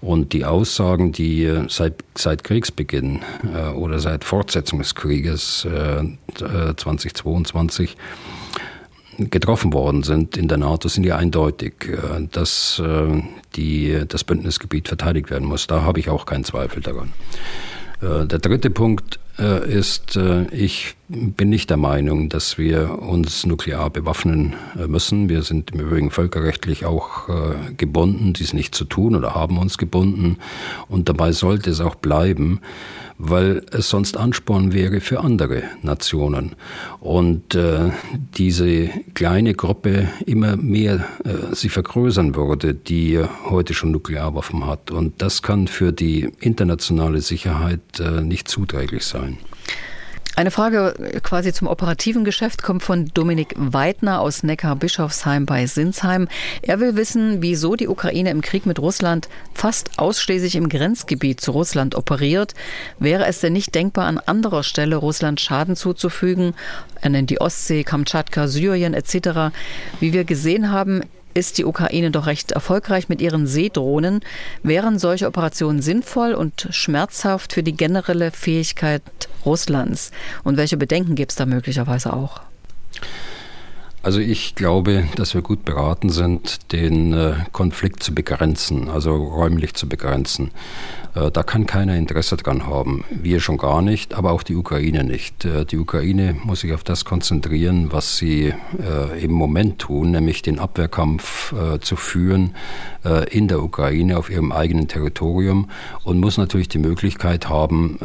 [0.00, 3.20] Und die Aussagen, die seit, seit Kriegsbeginn
[3.76, 5.66] oder seit Fortsetzung des Krieges
[6.36, 7.96] 2022
[9.18, 13.22] getroffen worden sind in der NATO, sind ja eindeutig, äh, dass äh,
[13.56, 15.66] die, das Bündnisgebiet verteidigt werden muss.
[15.66, 17.12] Da habe ich auch keinen Zweifel daran.
[18.00, 19.18] Äh, der dritte Punkt
[19.66, 20.18] ist,
[20.50, 24.52] ich bin nicht der Meinung, dass wir uns nuklear bewaffnen
[24.86, 25.30] müssen.
[25.30, 27.30] Wir sind im Übrigen völkerrechtlich auch
[27.78, 30.36] gebunden, dies nicht zu tun oder haben uns gebunden.
[30.86, 32.60] Und dabei sollte es auch bleiben
[33.24, 36.56] weil es sonst Ansporn wäre für andere Nationen.
[36.98, 37.90] Und äh,
[38.36, 44.90] diese kleine Gruppe immer mehr äh, sie vergrößern würde, die heute schon Nuklearwaffen hat.
[44.90, 49.38] Und das kann für die internationale Sicherheit äh, nicht zuträglich sein.
[50.34, 56.26] Eine Frage quasi zum operativen Geschäft kommt von Dominik Weidner aus Neckar-Bischofsheim bei Sinsheim.
[56.62, 61.50] Er will wissen, wieso die Ukraine im Krieg mit Russland fast ausschließlich im Grenzgebiet zu
[61.50, 62.54] Russland operiert.
[62.98, 66.54] Wäre es denn nicht denkbar, an anderer Stelle Russland Schaden zuzufügen?
[67.02, 69.52] Er nennt die Ostsee, Kamtschatka, Syrien etc.
[70.00, 71.02] Wie wir gesehen haben,
[71.34, 74.20] ist die Ukraine doch recht erfolgreich mit ihren Seedrohnen.
[74.62, 79.02] Wären solche Operationen sinnvoll und schmerzhaft für die generelle Fähigkeit
[79.44, 80.10] Russlands?
[80.44, 82.40] Und welche Bedenken gibt es da möglicherweise auch?
[84.02, 89.74] Also ich glaube, dass wir gut beraten sind, den äh, Konflikt zu begrenzen, also räumlich
[89.74, 90.50] zu begrenzen.
[91.14, 93.04] Äh, da kann keiner Interesse dran haben.
[93.10, 95.44] Wir schon gar nicht, aber auch die Ukraine nicht.
[95.44, 98.52] Äh, die Ukraine muss sich auf das konzentrieren, was sie
[99.20, 102.54] im Moment tun, nämlich den Abwehrkampf zu führen
[103.30, 105.70] in der Ukraine auf ihrem eigenen Territorium
[106.04, 107.98] und muss natürlich die Möglichkeit haben,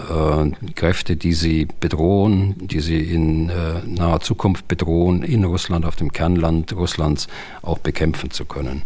[0.75, 3.47] Kräfte, die sie bedrohen, die sie in
[3.85, 7.27] naher Zukunft bedrohen, in Russland auf dem Kernland Russlands
[7.61, 8.83] auch bekämpfen zu können.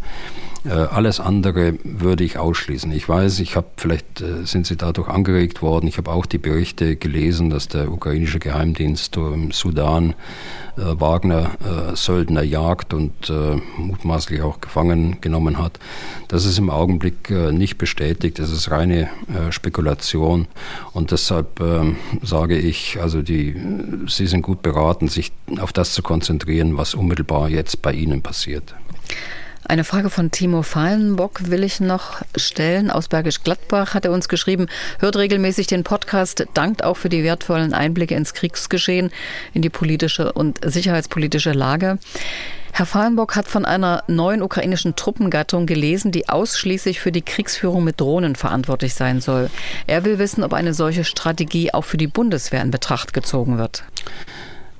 [0.64, 2.92] Äh, alles andere würde ich ausschließen.
[2.92, 5.88] Ich weiß, ich habe vielleicht äh, sind Sie dadurch angeregt worden.
[5.88, 10.14] Ich habe auch die Berichte gelesen, dass der ukrainische Geheimdienst im Sudan
[10.78, 11.52] äh, Wagner
[11.96, 13.32] Söldner jagt und
[13.78, 15.80] mutmaßlich auch gefangen genommen hat.
[16.28, 18.40] Das ist im Augenblick nicht bestätigt.
[18.40, 19.10] Das ist reine
[19.50, 20.48] Spekulation
[20.94, 23.56] und deshalb ähm, sage ich, also die,
[24.08, 28.74] Sie sind gut beraten, sich auf das zu konzentrieren, was unmittelbar jetzt bei Ihnen passiert.
[29.64, 32.90] Eine Frage von Timo Fallenbock will ich noch stellen.
[32.92, 34.68] Aus Bergisch Gladbach hat er uns geschrieben,
[35.00, 39.12] hört regelmäßig den Podcast, dankt auch für die wertvollen Einblicke ins Kriegsgeschehen,
[39.54, 42.00] in die politische und sicherheitspolitische Lage.
[42.74, 48.00] Herr Fallenbock hat von einer neuen ukrainischen Truppengattung gelesen, die ausschließlich für die Kriegsführung mit
[48.00, 49.50] Drohnen verantwortlich sein soll.
[49.88, 53.84] Er will wissen, ob eine solche Strategie auch für die Bundeswehr in Betracht gezogen wird.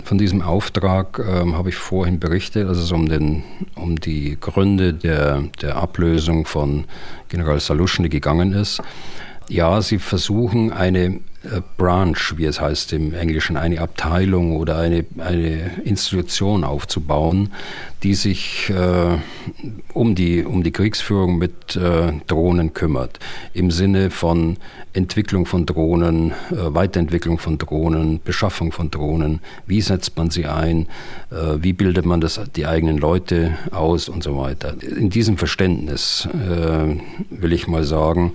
[0.04, 3.44] Von diesem Auftrag ähm, habe ich vorhin berichtet, dass es um, den,
[3.76, 6.86] um die Gründe der, der Ablösung von
[7.30, 8.82] General Saluschny gegangen ist.
[9.48, 11.20] Ja, sie versuchen eine
[11.78, 17.52] Branch, wie es heißt im Englischen, eine Abteilung oder eine, eine Institution aufzubauen,
[18.04, 19.18] die sich äh,
[19.94, 23.20] um, die, um die Kriegsführung mit äh, Drohnen kümmert.
[23.54, 24.58] Im Sinne von
[24.94, 30.88] Entwicklung von Drohnen, äh, Weiterentwicklung von Drohnen, Beschaffung von Drohnen, wie setzt man sie ein,
[31.32, 34.76] äh, wie bildet man das, die eigenen Leute aus und so weiter.
[34.82, 36.96] In diesem Verständnis äh,
[37.30, 38.34] will ich mal sagen,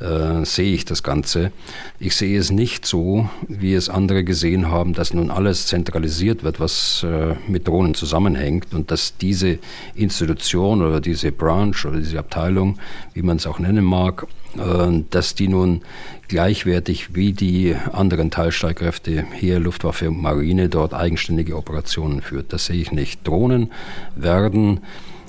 [0.00, 1.50] äh, sehe ich das Ganze.
[1.98, 6.60] Ich sehe es nicht so, wie es andere gesehen haben, dass nun alles zentralisiert wird,
[6.60, 9.58] was äh, mit Drohnen zusammenhängt und dass diese
[9.94, 12.78] Institution oder diese Branch oder diese Abteilung,
[13.14, 14.26] wie man es auch nennen mag,
[14.56, 15.82] äh, dass die nun
[16.28, 22.52] gleichwertig wie die anderen Teilstreitkräfte Heer, Luftwaffe und Marine dort eigenständige Operationen führt.
[22.52, 23.26] Das sehe ich nicht.
[23.26, 23.72] Drohnen
[24.14, 24.80] werden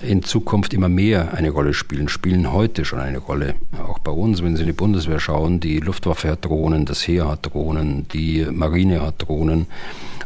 [0.02, 3.56] in Zukunft immer mehr eine Rolle spielen, spielen heute schon eine Rolle.
[3.82, 7.28] Auch bei uns, wenn Sie in die Bundeswehr schauen, die Luftwaffe hat Drohnen, das Heer
[7.28, 9.68] hat Drohnen, die Marine hat Drohnen.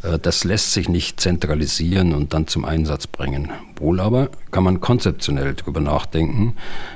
[0.04, 3.50] Äh, das lässt sich nicht zentralisieren und dann zum Einsatz bringen.
[3.78, 6.56] Wohl aber kann man konzeptionell darüber nachdenken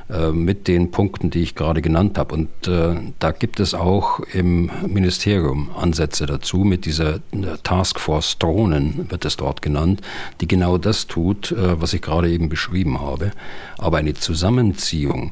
[0.10, 2.36] äh, mit den Punkten, die ich gerade genannt habe.
[2.36, 7.20] Und äh, da gibt es auch im Ministerium Ansätze dazu, mit dieser
[7.64, 10.02] Taskforce Drohnen wird es dort genannt,
[10.42, 13.32] die genau das tut, was ich gerade eben beschrieben habe.
[13.78, 15.32] Aber eine Zusammenziehung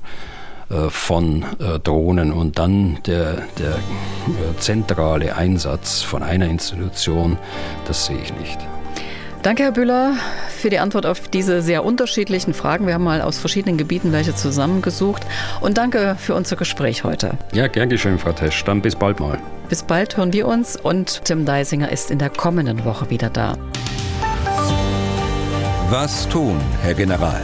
[0.90, 7.38] von äh, Drohnen und dann der, der äh, zentrale Einsatz von einer Institution,
[7.88, 8.58] das sehe ich nicht.
[9.46, 10.14] Danke, Herr Bühler,
[10.50, 12.88] für die Antwort auf diese sehr unterschiedlichen Fragen.
[12.88, 15.22] Wir haben mal aus verschiedenen Gebieten welche zusammengesucht.
[15.62, 17.38] Und danke für unser Gespräch heute.
[17.54, 18.64] Ja, gern geschehen, Frau Tesch.
[18.64, 19.38] Dann bis bald mal.
[19.70, 23.56] Bis bald hören wir uns und Tim Deisinger ist in der kommenden Woche wieder da.
[25.92, 27.44] Was tun, Herr General?